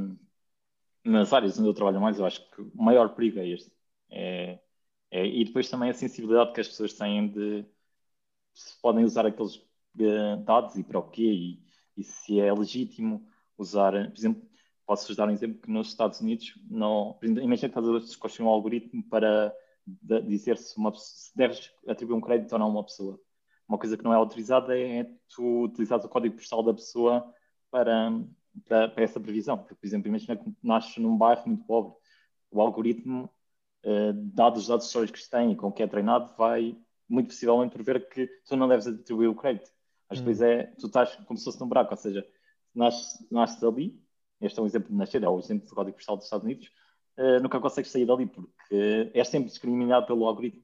nas 1.04 1.32
áreas 1.32 1.58
onde 1.58 1.68
eu 1.68 1.74
trabalho 1.74 2.00
mais, 2.00 2.18
eu 2.18 2.26
acho 2.26 2.48
que 2.50 2.60
o 2.62 2.82
maior 2.82 3.14
perigo 3.14 3.38
é 3.38 3.48
este. 3.48 3.72
É, 4.10 4.58
é, 5.10 5.26
e 5.26 5.44
depois 5.44 5.68
também 5.68 5.90
a 5.90 5.94
sensibilidade 5.94 6.52
que 6.52 6.60
as 6.60 6.68
pessoas 6.68 6.92
têm 6.94 7.28
de 7.28 7.64
se 8.54 8.80
podem 8.80 9.04
usar 9.04 9.26
aqueles 9.26 9.56
uh, 9.56 10.36
dados 10.44 10.76
e 10.76 10.84
para 10.84 10.98
o 10.98 11.10
quê 11.10 11.22
e, 11.22 11.62
e, 11.96 12.04
se 12.04 12.40
é 12.40 12.52
legítimo 12.52 13.26
usar, 13.56 13.92
por 13.92 14.18
exemplo, 14.18 14.48
posso-vos 14.86 15.16
dar 15.16 15.28
um 15.28 15.32
exemplo 15.32 15.60
que 15.60 15.70
nos 15.70 15.88
Estados 15.88 16.20
Unidos, 16.20 16.54
não, 16.70 17.18
imagina 17.22 17.72
que 17.72 17.78
estás 17.78 18.14
a 18.16 18.18
construir 18.18 18.46
um 18.46 18.50
algoritmo 18.50 19.02
para 19.04 19.54
dizer 20.26 20.58
se, 20.58 20.76
uma, 20.76 20.94
se 20.94 21.36
deves 21.36 21.72
atribuir 21.86 22.16
um 22.16 22.20
crédito 22.20 22.52
ou 22.52 22.58
não 22.58 22.66
a 22.66 22.70
uma 22.70 22.84
pessoa. 22.84 23.20
Uma 23.68 23.78
coisa 23.78 23.96
que 23.96 24.04
não 24.04 24.12
é 24.12 24.16
autorizada 24.16 24.78
é 24.78 25.04
tu 25.28 25.64
utilizares 25.64 26.04
o 26.04 26.08
código 26.08 26.36
postal 26.36 26.62
da 26.62 26.74
pessoa 26.74 27.32
para, 27.70 28.10
para, 28.66 28.88
para 28.88 29.04
essa 29.04 29.20
previsão. 29.20 29.58
Porque, 29.58 29.74
por 29.74 29.86
exemplo, 29.86 30.08
imagina 30.08 30.36
que 30.36 30.52
nasces 30.62 30.96
num 30.98 31.16
bairro 31.16 31.42
muito 31.46 31.64
pobre, 31.64 31.94
o 32.50 32.60
algoritmo, 32.60 33.30
eh, 33.82 34.12
dados 34.14 34.62
os 34.62 34.68
dados 34.68 34.86
históricos 34.86 35.22
que 35.22 35.30
tem 35.30 35.52
e 35.52 35.56
com 35.56 35.72
que 35.72 35.82
é 35.82 35.86
treinado, 35.86 36.34
vai 36.36 36.76
muito 37.08 37.28
possivelmente 37.28 37.72
prever 37.72 38.08
que 38.08 38.26
tu 38.46 38.56
não 38.56 38.68
deves 38.68 38.86
atribuir 38.86 39.28
o 39.28 39.34
crédito. 39.34 39.70
Mas 40.08 40.18
depois 40.20 40.40
hum. 40.40 40.44
é, 40.44 40.64
tu 40.78 40.86
estás 40.86 41.16
como 41.26 41.38
se 41.38 41.44
fosse 41.44 41.60
num 41.60 41.68
buraco, 41.68 41.90
ou 41.92 41.96
seja, 41.96 42.26
nasces, 42.74 43.26
nasces 43.30 43.62
ali, 43.62 44.00
este 44.40 44.58
é 44.58 44.62
um 44.62 44.66
exemplo 44.66 44.88
de 44.88 44.94
nascer, 44.94 45.22
é 45.22 45.28
o 45.28 45.38
exemplo 45.38 45.68
do 45.68 45.74
código 45.74 45.96
postal 45.96 46.16
dos 46.16 46.26
Estados 46.26 46.44
Unidos, 46.44 46.70
uh, 47.18 47.40
nunca 47.42 47.60
consegues 47.60 47.90
sair 47.90 48.06
dali, 48.06 48.26
porque 48.26 49.10
és 49.12 49.28
sempre 49.28 49.48
discriminado 49.48 50.06
pelo 50.06 50.26
algoritmo. 50.26 50.62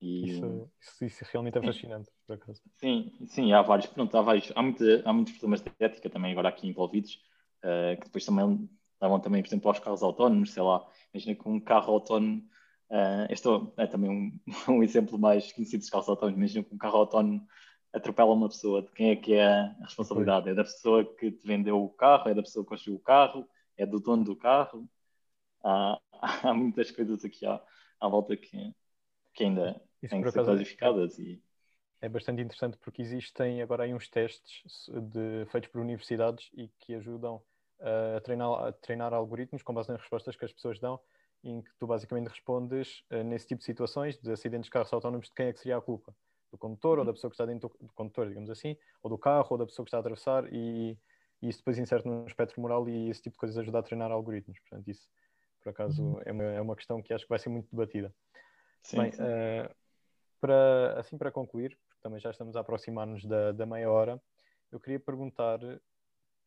E... 0.00 0.30
Isso, 0.30 0.70
isso, 0.80 1.04
isso, 1.04 1.24
realmente 1.30 1.58
é 1.58 1.62
fascinante, 1.62 2.10
por 2.26 2.34
acaso. 2.34 2.62
Sim, 2.80 3.12
sim, 3.26 3.52
há 3.52 3.60
vários, 3.60 3.86
pronto, 3.86 4.16
há, 4.16 4.22
vários, 4.22 4.50
há, 4.54 4.62
muito, 4.62 4.82
há 5.04 5.12
muitos 5.12 5.34
problemas 5.34 5.60
de 5.60 5.70
ética 5.78 6.08
também 6.08 6.32
agora 6.32 6.48
aqui 6.48 6.66
envolvidos, 6.66 7.20
uh, 7.62 7.98
que 7.98 8.06
depois 8.06 8.24
também 8.24 8.68
levam 9.00 9.20
também, 9.20 9.42
por 9.42 9.48
exemplo, 9.48 9.68
aos 9.68 9.78
carros 9.78 10.02
autónomos, 10.02 10.52
sei 10.52 10.62
lá, 10.62 10.86
imagina 11.12 11.34
que 11.34 11.48
um 11.48 11.60
carro 11.60 11.92
autónomo, 11.92 12.42
uh, 12.90 13.30
este 13.30 13.46
é 13.76 13.86
também 13.86 14.10
um, 14.10 14.40
um 14.72 14.82
exemplo 14.82 15.18
mais 15.18 15.52
conhecido 15.52 15.80
dos 15.80 15.90
carros 15.90 16.08
autónomos, 16.08 16.38
imagina 16.38 16.64
que 16.64 16.74
um 16.74 16.78
carro 16.78 16.98
autónomo 16.98 17.46
atropela 17.92 18.32
uma 18.32 18.48
pessoa, 18.48 18.82
de 18.82 18.90
quem 18.92 19.10
é 19.10 19.16
que 19.16 19.34
é 19.34 19.46
a 19.46 19.76
responsabilidade? 19.82 20.48
É 20.48 20.54
da 20.54 20.64
pessoa 20.64 21.04
que 21.04 21.30
te 21.30 21.46
vendeu 21.46 21.82
o 21.82 21.90
carro, 21.90 22.28
é 22.28 22.34
da 22.34 22.42
pessoa 22.42 22.64
que 22.64 22.68
construiu 22.68 22.96
o 22.96 23.02
carro, 23.02 23.46
é 23.76 23.84
do 23.84 24.00
dono 24.00 24.24
do 24.24 24.36
carro? 24.36 24.88
Há, 25.62 26.00
há 26.50 26.54
muitas 26.54 26.90
coisas 26.90 27.24
aqui 27.24 27.44
à, 27.46 27.60
à 28.00 28.08
volta 28.08 28.36
que, 28.36 28.74
que 29.34 29.44
ainda 29.44 29.80
isso 30.02 30.10
têm 30.10 30.22
que 30.22 30.30
ser 30.30 30.44
clarificadas. 30.44 31.18
É, 31.18 31.22
e... 31.22 31.42
é 32.02 32.08
bastante 32.08 32.42
interessante 32.42 32.76
porque 32.78 33.02
existem 33.02 33.62
agora 33.62 33.84
aí 33.84 33.94
uns 33.94 34.08
testes 34.08 34.88
de, 34.88 35.46
feitos 35.50 35.70
por 35.70 35.80
universidades 35.80 36.50
e 36.54 36.68
que 36.78 36.94
ajudam 36.94 37.42
a 37.80 38.20
treinar, 38.20 38.64
a 38.64 38.72
treinar 38.72 39.14
algoritmos 39.14 39.62
com 39.62 39.72
base 39.72 39.90
nas 39.90 40.00
respostas 40.00 40.36
que 40.36 40.44
as 40.44 40.52
pessoas 40.52 40.78
dão, 40.78 41.00
em 41.42 41.62
que 41.62 41.70
tu 41.78 41.86
basicamente 41.86 42.28
respondes 42.28 43.02
uh, 43.10 43.24
nesse 43.24 43.46
tipo 43.46 43.60
de 43.60 43.64
situações, 43.64 44.18
de 44.18 44.30
acidentes 44.30 44.66
de 44.66 44.70
carros 44.70 44.92
autónomos, 44.92 45.28
de 45.28 45.34
quem 45.34 45.46
é 45.46 45.52
que 45.52 45.58
seria 45.58 45.78
a 45.78 45.80
culpa? 45.80 46.14
Do 46.50 46.58
condutor 46.58 46.98
ou 46.98 47.04
da 47.04 47.12
pessoa 47.12 47.30
que 47.30 47.34
está 47.34 47.46
dentro 47.46 47.68
do, 47.68 47.86
do 47.86 47.92
condutor, 47.94 48.28
digamos 48.28 48.50
assim, 48.50 48.76
ou 49.02 49.08
do 49.08 49.16
carro 49.16 49.46
ou 49.50 49.58
da 49.58 49.64
pessoa 49.64 49.84
que 49.84 49.88
está 49.88 49.98
a 49.98 50.00
atravessar 50.00 50.52
e, 50.52 50.98
e 51.40 51.48
isso 51.48 51.58
depois 51.58 51.78
insere 51.78 52.02
no 52.04 52.26
espectro 52.26 52.60
moral 52.60 52.88
e 52.88 53.08
esse 53.08 53.22
tipo 53.22 53.34
de 53.34 53.38
coisas 53.38 53.56
ajuda 53.56 53.78
a 53.78 53.82
treinar 53.82 54.10
algoritmos. 54.10 54.58
Portanto, 54.58 54.88
isso 54.88 55.08
por 55.62 55.70
acaso 55.70 56.02
uhum. 56.02 56.20
é, 56.24 56.32
uma, 56.32 56.44
é 56.44 56.60
uma 56.60 56.76
questão 56.76 57.00
que 57.00 57.14
acho 57.14 57.24
que 57.24 57.30
vai 57.30 57.38
ser 57.38 57.50
muito 57.50 57.68
debatida. 57.70 58.12
Sim, 58.82 59.02
Bem, 59.02 59.12
sim. 59.12 59.22
Uh, 59.22 59.74
para, 60.40 60.98
assim 60.98 61.18
para 61.18 61.30
concluir, 61.30 61.78
porque 61.86 62.00
também 62.02 62.20
já 62.20 62.30
estamos 62.30 62.56
a 62.56 62.60
aproximar-nos 62.60 63.24
da, 63.24 63.52
da 63.52 63.66
meia 63.66 63.90
hora, 63.90 64.20
eu 64.72 64.80
queria 64.80 64.98
perguntar 64.98 65.58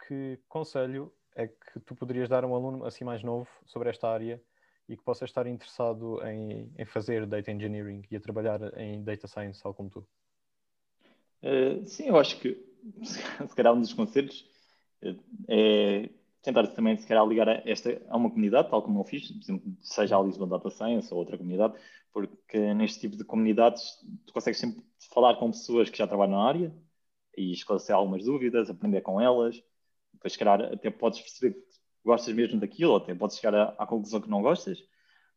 que 0.08 0.40
conselho 0.48 1.14
é 1.36 1.48
que 1.48 1.80
tu 1.86 1.96
poderias 1.96 2.30
dar 2.30 2.44
a 2.44 2.48
um 2.48 2.56
aluno 2.56 2.86
assim 2.86 3.04
mais 3.04 3.24
novo 3.24 3.48
sobre 3.66 3.90
esta 3.90 4.08
área 4.08 4.42
e 4.88 4.98
que 4.98 5.04
possa 5.04 5.26
estar 5.26 5.48
interessado 5.48 6.22
em, 6.28 6.72
em 6.78 6.86
fazer 6.86 7.26
data 7.26 7.52
engineering 7.52 8.02
e 8.12 8.16
a 8.16 8.20
trabalhar 8.20 8.60
em 8.78 9.04
data 9.04 9.28
science, 9.28 9.62
tal 9.62 9.74
como 9.74 9.90
tu? 9.90 10.08
Uh, 11.42 11.86
sim, 11.86 12.08
eu 12.08 12.18
acho 12.18 12.40
que 12.40 12.58
se 13.04 13.56
calhar 13.56 13.74
um 13.74 13.82
dos 13.82 13.94
conselhos 13.94 14.48
uh, 15.04 15.20
é 15.48 16.10
tentar 16.44 16.68
também, 16.68 16.98
se 16.98 17.08
calhar, 17.08 17.26
ligar 17.26 17.48
a, 17.48 17.62
esta, 17.66 18.02
a 18.10 18.18
uma 18.18 18.30
comunidade, 18.30 18.70
tal 18.70 18.84
como 18.84 19.00
eu 19.00 19.06
fiz, 19.06 19.32
por 19.32 19.42
exemplo, 19.42 19.74
seja 19.82 20.18
a 20.18 20.22
Lisbon 20.22 20.48
Data 20.48 20.70
Science 20.70 21.12
ou 21.14 21.20
outra 21.20 21.38
comunidade, 21.38 21.74
porque 22.14 22.74
neste 22.74 23.02
tipo 23.02 23.18
de 23.18 23.26
comunidades 23.26 23.98
tu 24.26 24.34
consegues 24.34 24.60
sempre 24.60 24.82
falar 25.12 25.36
com 25.36 25.52
pessoas 25.52 25.90
que 25.90 25.98
já 25.98 26.08
trabalham 26.08 26.38
na 26.38 26.48
área 26.48 26.76
e 27.36 27.52
esclarecer 27.52 27.96
algumas 27.96 28.24
dúvidas, 28.24 28.70
aprender 28.70 29.02
com 29.02 29.20
elas, 29.20 29.62
depois, 30.14 30.34
se 30.34 30.40
calhar, 30.40 30.62
até 30.62 30.90
podes 30.90 31.20
perceber 31.20 31.56
que 31.56 31.66
gostas 32.06 32.34
mesmo 32.34 32.60
daquilo, 32.60 32.92
ou 32.92 32.98
até 32.98 33.14
podes 33.14 33.38
chegar 33.38 33.56
à, 33.56 33.76
à 33.78 33.88
conclusão 33.88 34.22
que 34.22 34.30
não 34.30 34.42
gostas. 34.42 34.80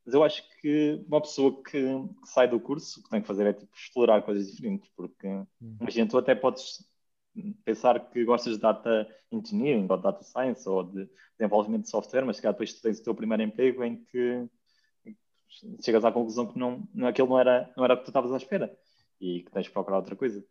Mas 0.04 0.14
eu 0.14 0.22
acho 0.22 0.44
que 0.60 1.04
uma 1.08 1.20
pessoa 1.20 1.62
que, 1.64 1.72
que, 1.72 2.28
sai 2.28 2.48
do 2.48 2.60
curso, 2.60 3.00
o 3.00 3.02
que 3.02 3.10
tem 3.10 3.20
que 3.20 3.26
fazer 3.26 3.46
é 3.46 3.52
tipo, 3.52 3.74
explorar 3.74 4.22
coisas 4.22 4.46
diferentes, 4.46 4.88
porque 4.94 5.26
hum. 5.26 5.76
imagina, 5.80 6.08
tu 6.08 6.18
até 6.18 6.34
podes 6.34 6.84
pensar 7.64 7.98
que 8.10 8.24
gostas 8.24 8.54
de 8.54 8.60
data 8.60 9.08
engineering 9.32 9.86
ou 9.90 9.96
de 9.96 10.02
data 10.02 10.22
science 10.22 10.66
ou 10.68 10.84
de 10.84 11.08
desenvolvimento 11.38 11.82
de 11.82 11.90
software, 11.90 12.24
mas 12.24 12.38
que 12.38 12.46
depois 12.46 12.74
tu 12.74 12.82
tens 12.82 13.00
o 13.00 13.02
teu 13.02 13.14
primeiro 13.14 13.42
emprego 13.42 13.82
em 13.82 14.04
que 14.04 14.48
chegas 15.82 16.04
à 16.04 16.12
conclusão 16.12 16.46
que 16.46 16.58
não, 16.58 16.86
aquilo 17.06 17.28
não 17.28 17.38
era, 17.38 17.72
não 17.76 17.84
era 17.84 17.94
o 17.94 17.98
que 17.98 18.04
tu 18.04 18.10
estavas 18.10 18.32
à 18.32 18.36
espera 18.36 18.76
e 19.20 19.42
que 19.42 19.50
tens 19.50 19.66
de 19.66 19.70
procurar 19.70 19.98
outra 19.98 20.16
coisa. 20.16 20.44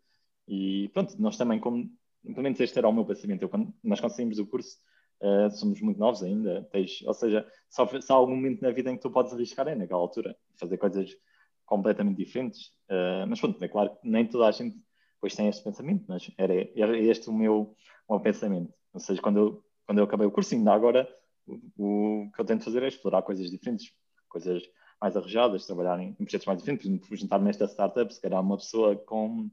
E 0.47 0.89
pronto, 0.89 1.15
nós 1.19 1.37
também, 1.37 1.59
como, 1.59 1.89
pelo 2.23 2.41
menos 2.41 2.59
este 2.59 2.77
era 2.77 2.87
o 2.87 2.93
meu 2.93 3.05
pensamento, 3.05 3.41
eu, 3.41 3.49
quando 3.49 3.73
nós 3.83 3.99
conseguimos 3.99 4.39
o 4.39 4.45
curso, 4.45 4.77
uh, 5.21 5.49
somos 5.51 5.81
muito 5.81 5.99
novos 5.99 6.23
ainda, 6.23 6.67
tens, 6.71 7.01
ou 7.03 7.13
seja, 7.13 7.47
só, 7.69 7.87
se 7.87 8.11
há 8.11 8.15
algum 8.15 8.35
momento 8.35 8.61
na 8.61 8.71
vida 8.71 8.91
em 8.91 8.95
que 8.95 9.01
tu 9.01 9.11
podes 9.11 9.33
arriscar 9.33 9.67
é 9.67 9.75
naquela 9.75 10.01
altura, 10.01 10.35
fazer 10.59 10.77
coisas 10.77 11.11
completamente 11.65 12.17
diferentes, 12.17 12.67
uh, 12.89 13.25
mas 13.27 13.39
pronto, 13.39 13.63
é 13.63 13.67
claro 13.67 13.95
que 13.95 14.07
nem 14.07 14.27
toda 14.27 14.47
a 14.47 14.51
gente 14.51 14.77
depois 15.15 15.35
tem 15.35 15.47
este 15.47 15.63
pensamento, 15.63 16.05
mas 16.07 16.29
era, 16.37 16.53
era 16.75 16.97
este 16.97 17.29
o 17.29 17.33
meu, 17.33 17.75
o 18.07 18.13
meu 18.13 18.21
pensamento. 18.21 18.71
Ou 18.93 18.99
seja, 18.99 19.21
quando 19.21 19.39
eu, 19.39 19.63
quando 19.85 19.97
eu 19.97 20.03
acabei 20.03 20.27
o 20.27 20.31
curso, 20.31 20.53
ainda 20.53 20.71
agora 20.71 21.07
o, 21.47 22.25
o 22.25 22.31
que 22.31 22.41
eu 22.41 22.45
tento 22.45 22.63
fazer 22.63 22.83
é 22.83 22.87
explorar 22.87 23.23
coisas 23.23 23.49
diferentes, 23.49 23.91
coisas 24.29 24.61
mais 25.01 25.15
arrojadas, 25.15 25.65
trabalhar 25.65 25.99
em, 25.99 26.13
projetos 26.13 26.45
mais 26.47 26.59
diferentes. 26.59 26.85
Por 26.85 26.89
exemplo, 26.89 27.17
juntar 27.17 27.39
nesta 27.39 27.65
startup, 27.65 28.13
se 28.13 28.21
calhar 28.21 28.41
uma 28.41 28.57
pessoa 28.57 28.95
com, 28.95 29.49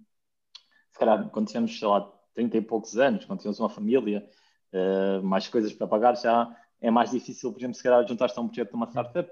se 0.93 0.99
calhar 0.99 1.29
quando 1.31 1.51
temos, 1.51 1.79
sei 1.79 1.89
lá, 1.89 2.01
30 2.35 2.57
e 2.57 2.63
poucos 2.63 2.99
anos, 2.99 3.25
quando 3.25 3.43
temos 3.43 3.59
uma 3.61 3.69
família, 3.69 4.29
uh, 4.73 5.23
mais 5.23 5.49
coisas 5.49 5.73
para 5.73 5.87
pagar, 5.87 6.17
já 6.17 6.55
é 6.81 6.91
mais 6.91 7.11
difícil, 7.11 7.53
por 7.53 7.61
exemplo, 7.61 7.75
se 7.75 7.83
calhar 7.83 8.07
juntar-se 8.07 8.39
a 8.39 8.43
um 8.43 8.49
projeto 8.49 8.71
de 8.71 8.77
uma 8.77 8.87
startup. 8.87 9.31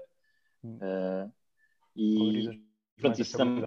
Uh, 0.63 1.31
e 1.95 2.63
pronto, 2.99 3.19
isso 3.19 3.35
também 3.35 3.65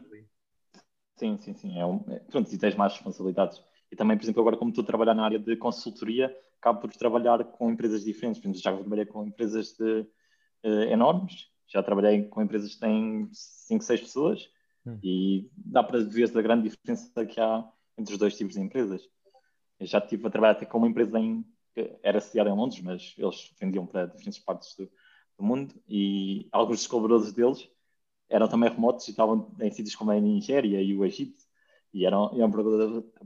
Sim, 1.16 1.38
sim, 1.38 1.54
sim. 1.54 1.78
É 1.78 1.86
um, 1.86 2.04
é, 2.08 2.18
pronto, 2.18 2.52
e 2.52 2.58
tens 2.58 2.74
mais 2.74 2.92
responsabilidades. 2.94 3.62
E 3.90 3.96
também, 3.96 4.16
por 4.16 4.24
exemplo, 4.24 4.40
agora 4.40 4.56
como 4.56 4.70
estou 4.70 4.82
a 4.82 4.86
trabalhar 4.86 5.14
na 5.14 5.24
área 5.24 5.38
de 5.38 5.56
consultoria, 5.56 6.34
acabo 6.58 6.80
por 6.80 6.90
trabalhar 6.92 7.44
com 7.44 7.70
empresas 7.70 8.04
diferentes. 8.04 8.40
Por 8.40 8.48
exemplo, 8.48 8.60
já 8.60 8.76
trabalhei 8.76 9.06
com 9.06 9.24
empresas 9.24 9.76
de, 9.78 10.00
uh, 10.64 10.82
enormes, 10.90 11.48
já 11.68 11.82
trabalhei 11.82 12.24
com 12.24 12.42
empresas 12.42 12.74
que 12.74 12.80
têm 12.80 13.28
5, 13.32 13.84
6 13.84 14.00
pessoas 14.00 14.48
hum. 14.86 14.98
e 15.02 15.50
dá 15.56 15.82
para 15.82 16.02
ver 16.04 16.30
a 16.36 16.42
grande 16.42 16.68
diferença 16.68 17.26
que 17.26 17.40
há 17.40 17.68
entre 17.98 18.14
os 18.14 18.18
dois 18.18 18.36
tipos 18.36 18.54
de 18.54 18.60
empresas. 18.60 19.08
Eu 19.78 19.86
já 19.86 19.98
estive 19.98 20.26
a 20.26 20.30
trabalhar 20.30 20.52
até 20.52 20.66
com 20.66 20.78
uma 20.78 20.88
empresa 20.88 21.18
em, 21.18 21.44
que 21.74 21.96
era 22.02 22.20
sediada 22.20 22.50
em 22.50 22.54
Londres, 22.54 22.80
mas 22.80 23.14
eles 23.16 23.52
vendiam 23.60 23.86
para 23.86 24.06
diferentes 24.06 24.38
partes 24.38 24.74
do, 24.76 24.90
do 25.38 25.44
mundo 25.44 25.74
e 25.88 26.48
alguns 26.52 26.78
dos 26.78 26.86
colaboradores 26.86 27.32
deles 27.32 27.68
eram 28.28 28.48
também 28.48 28.70
remotos 28.70 29.06
e 29.06 29.10
estavam 29.10 29.54
em 29.60 29.70
sítios 29.70 29.94
como 29.94 30.10
a 30.10 30.20
Nigéria 30.20 30.80
e 30.80 30.96
o 30.96 31.04
Egito 31.04 31.42
e 31.92 32.04
eram, 32.04 32.34
eram 32.34 32.50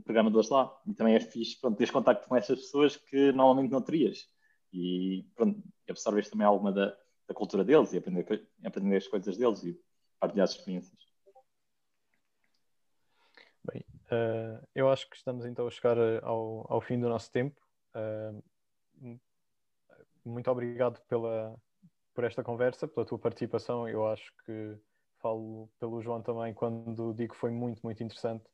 programadores 0.03 0.49
lá. 0.49 0.71
E 0.85 0.93
também 0.93 1.15
é 1.15 1.19
fixe 1.19 1.59
pronto, 1.59 1.77
teres 1.77 1.91
contacto 1.91 2.27
com 2.27 2.35
essas 2.35 2.59
pessoas 2.59 2.95
que 2.95 3.31
normalmente 3.31 3.71
não 3.71 3.81
terias. 3.81 4.27
E 4.71 5.25
pronto, 5.35 5.63
absorves 5.89 6.29
também 6.29 6.45
alguma 6.45 6.71
da, 6.71 6.95
da 7.29 7.35
cultura 7.35 7.63
deles 7.63 7.93
e 7.93 7.97
aprender, 7.97 8.47
aprender 8.65 8.97
as 8.97 9.07
coisas 9.07 9.37
deles 9.37 9.63
e 9.63 9.79
partilhar 10.19 10.45
as 10.45 10.51
experiências. 10.51 11.07
Bem, 13.63 13.85
uh, 14.05 14.67
eu 14.73 14.89
acho 14.89 15.07
que 15.07 15.15
estamos 15.15 15.45
então 15.45 15.67
a 15.67 15.69
chegar 15.69 15.97
ao, 16.23 16.65
ao 16.67 16.81
fim 16.81 16.99
do 16.99 17.07
nosso 17.07 17.31
tempo. 17.31 17.61
Uh, 17.95 19.19
muito 20.25 20.49
obrigado 20.49 20.99
pela, 21.07 21.55
por 22.15 22.23
esta 22.23 22.43
conversa, 22.43 22.87
pela 22.87 23.05
tua 23.05 23.19
participação. 23.19 23.87
Eu 23.87 24.07
acho 24.07 24.33
que 24.43 24.75
falo 25.19 25.69
pelo 25.79 26.01
João 26.01 26.21
também 26.21 26.53
quando 26.53 27.13
digo 27.13 27.33
que 27.33 27.39
foi 27.39 27.51
muito, 27.51 27.81
muito 27.83 28.03
interessante 28.03 28.45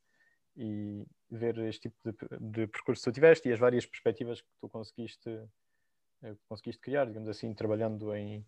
e 0.57 1.05
ver 1.31 1.57
este 1.59 1.89
tipo 1.89 1.97
de, 2.03 2.13
de 2.39 2.67
percurso 2.67 3.03
que 3.03 3.11
tu 3.11 3.13
tiveste 3.13 3.47
e 3.47 3.53
as 3.53 3.59
várias 3.59 3.85
perspectivas 3.85 4.41
que 4.41 4.47
tu 4.59 4.69
conseguiste, 4.69 5.29
eh, 6.23 6.35
conseguiste 6.47 6.81
criar, 6.81 7.05
digamos 7.05 7.27
assim, 7.27 7.53
trabalhando 7.53 8.13
em 8.15 8.45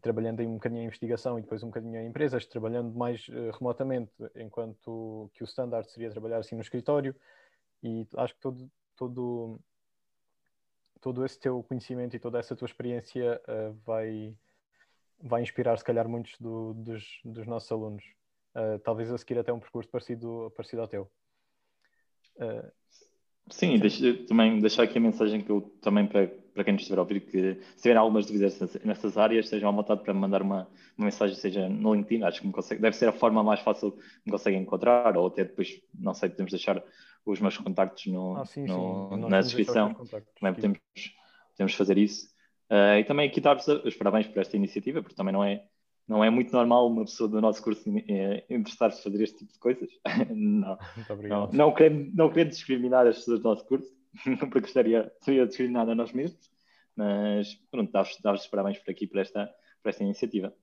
trabalhando 0.00 0.40
em 0.40 0.46
um 0.46 0.54
bocadinho 0.54 0.82
em 0.82 0.86
investigação 0.86 1.38
e 1.38 1.42
depois 1.42 1.62
um 1.62 1.68
bocadinho 1.68 2.00
em 2.00 2.06
empresas, 2.06 2.46
trabalhando 2.46 2.92
mais 2.96 3.28
uh, 3.28 3.50
remotamente, 3.52 4.12
enquanto 4.34 5.30
que 5.34 5.42
o 5.42 5.46
standard 5.46 5.88
seria 5.90 6.10
trabalhar 6.10 6.38
assim 6.38 6.54
no 6.54 6.62
escritório 6.62 7.14
e 7.82 8.06
acho 8.16 8.34
que 8.34 8.40
todo, 8.40 8.70
todo, 8.96 9.60
todo 11.00 11.24
esse 11.24 11.38
teu 11.38 11.62
conhecimento 11.62 12.16
e 12.16 12.18
toda 12.18 12.38
essa 12.38 12.56
tua 12.56 12.66
experiência 12.66 13.40
uh, 13.46 13.72
vai, 13.84 14.34
vai 15.20 15.42
inspirar 15.42 15.76
se 15.78 15.84
calhar 15.84 16.08
muitos 16.08 16.38
do, 16.38 16.74
dos, 16.74 17.20
dos 17.24 17.46
nossos 17.46 17.70
alunos. 17.70 18.04
Uh, 18.54 18.78
talvez 18.80 19.12
a 19.12 19.18
seguir 19.18 19.38
até 19.38 19.52
um 19.52 19.58
percurso 19.58 19.90
parecido, 19.90 20.52
parecido 20.56 20.82
ao 20.82 20.88
teu. 20.88 21.10
Sim, 23.50 23.78
deixa, 23.78 24.14
também 24.26 24.58
deixar 24.58 24.84
aqui 24.84 24.96
a 24.96 25.00
mensagem 25.00 25.40
que 25.40 25.50
eu 25.50 25.60
também 25.80 26.06
para, 26.06 26.26
para 26.26 26.64
quem 26.64 26.72
nos 26.72 26.82
estiver 26.82 26.98
a 26.98 27.02
ouvir, 27.02 27.20
que 27.20 27.54
se 27.76 27.82
tiverem 27.82 27.98
algumas 27.98 28.24
dúvidas 28.24 28.58
nessas 28.82 29.18
áreas, 29.18 29.44
estejam 29.44 29.68
à 29.68 29.72
vontade 29.72 30.02
para 30.02 30.14
me 30.14 30.20
mandar 30.20 30.40
uma, 30.40 30.68
uma 30.96 31.04
mensagem, 31.04 31.36
seja 31.36 31.68
no 31.68 31.94
LinkedIn, 31.94 32.24
acho 32.24 32.40
que 32.40 32.46
me 32.46 32.52
consegue, 32.52 32.80
deve 32.80 32.96
ser 32.96 33.08
a 33.08 33.12
forma 33.12 33.42
mais 33.42 33.60
fácil 33.60 33.92
que 33.92 33.98
me 34.24 34.32
conseguem 34.32 34.62
encontrar, 34.62 35.16
ou 35.16 35.26
até 35.26 35.44
depois, 35.44 35.78
não 35.94 36.14
sei, 36.14 36.30
podemos 36.30 36.52
deixar 36.52 36.82
os 37.26 37.40
meus 37.40 37.58
contactos 37.58 38.06
no, 38.06 38.36
ah, 38.36 38.44
sim, 38.46 38.64
no 38.64 39.10
sim. 39.12 39.28
na 39.28 39.40
descrição, 39.40 39.94
também 39.94 40.54
podemos, 40.54 40.78
podemos 41.52 41.74
fazer 41.74 41.98
isso. 41.98 42.32
Uh, 42.70 42.98
e 42.98 43.04
também 43.04 43.28
aqui 43.28 43.42
dar-vos 43.42 43.68
os 43.68 43.94
parabéns 43.94 44.26
por 44.26 44.40
esta 44.40 44.56
iniciativa, 44.56 45.02
porque 45.02 45.14
também 45.14 45.34
não 45.34 45.44
é 45.44 45.64
não 46.06 46.22
é 46.22 46.28
muito 46.28 46.52
normal 46.52 46.86
uma 46.86 47.04
pessoa 47.04 47.28
do 47.28 47.40
nosso 47.40 47.62
curso 47.62 47.82
eh, 48.08 48.44
interessar-se 48.50 49.00
a 49.00 49.02
fazer 49.02 49.22
este 49.22 49.38
tipo 49.38 49.52
de 49.52 49.58
coisas. 49.58 49.90
não, 50.34 50.78
não, 51.22 51.50
não, 51.50 51.74
querendo, 51.74 52.14
não 52.14 52.30
querendo 52.30 52.50
discriminar 52.50 53.06
as 53.06 53.18
pessoas 53.18 53.40
do 53.40 53.48
nosso 53.48 53.64
curso, 53.66 53.90
porque 54.38 54.60
gostaria, 54.60 55.10
seria 55.20 55.46
discriminada 55.46 55.92
a 55.92 55.94
nós 55.94 56.12
mesmos, 56.12 56.50
mas 56.94 57.54
pronto, 57.70 57.90
dar-vos 57.90 58.18
dar 58.20 58.38
parabéns 58.50 58.78
por 58.78 58.90
aqui, 58.90 59.06
por 59.06 59.18
esta, 59.18 59.52
por 59.82 59.88
esta 59.88 60.04
iniciativa. 60.04 60.54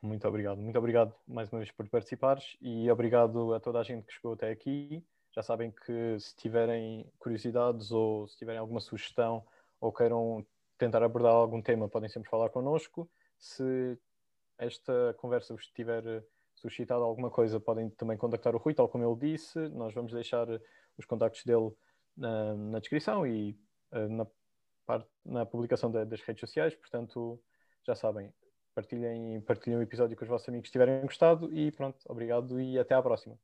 Muito 0.00 0.28
obrigado, 0.28 0.60
muito 0.60 0.78
obrigado 0.78 1.12
mais 1.26 1.50
uma 1.50 1.58
vez 1.58 1.72
por 1.72 1.88
participares 1.88 2.56
e 2.60 2.88
obrigado 2.88 3.52
a 3.54 3.58
toda 3.58 3.80
a 3.80 3.82
gente 3.82 4.06
que 4.06 4.12
chegou 4.12 4.34
até 4.34 4.50
aqui. 4.50 5.02
Já 5.34 5.42
sabem 5.42 5.72
que 5.72 6.18
se 6.20 6.36
tiverem 6.36 7.10
curiosidades 7.18 7.90
ou 7.90 8.28
se 8.28 8.38
tiverem 8.38 8.60
alguma 8.60 8.80
sugestão 8.80 9.44
ou 9.80 9.92
queiram 9.92 10.46
tentar 10.78 11.02
abordar 11.02 11.32
algum 11.32 11.60
tema, 11.60 11.88
podem 11.88 12.08
sempre 12.08 12.30
falar 12.30 12.50
connosco. 12.50 13.10
Se 13.38 13.98
esta 14.58 15.14
conversa 15.18 15.54
vos 15.54 15.66
tiver 15.68 16.24
suscitado 16.54 17.04
alguma 17.04 17.30
coisa, 17.30 17.60
podem 17.60 17.88
também 17.90 18.16
contactar 18.16 18.54
o 18.54 18.58
Rui, 18.58 18.74
tal 18.74 18.88
como 18.88 19.04
ele 19.04 19.32
disse. 19.32 19.58
Nós 19.70 19.94
vamos 19.94 20.12
deixar 20.12 20.48
os 20.96 21.06
contactos 21.06 21.44
dele 21.44 21.70
na, 22.16 22.54
na 22.54 22.78
descrição 22.80 23.26
e 23.26 23.56
uh, 23.92 24.08
na, 24.08 24.26
na 25.24 25.46
publicação 25.46 25.90
da, 25.90 26.04
das 26.04 26.20
redes 26.20 26.40
sociais. 26.40 26.74
Portanto, 26.74 27.40
já 27.86 27.94
sabem, 27.94 28.32
partilhem, 28.74 29.40
partilhem 29.42 29.78
o 29.78 29.82
episódio 29.82 30.16
com 30.16 30.24
os 30.24 30.28
vossos 30.28 30.48
amigos 30.48 30.68
que 30.68 30.72
tiverem 30.72 31.00
gostado. 31.02 31.52
E 31.54 31.70
pronto, 31.70 31.98
obrigado 32.06 32.60
e 32.60 32.78
até 32.78 32.94
à 32.94 33.02
próxima. 33.02 33.38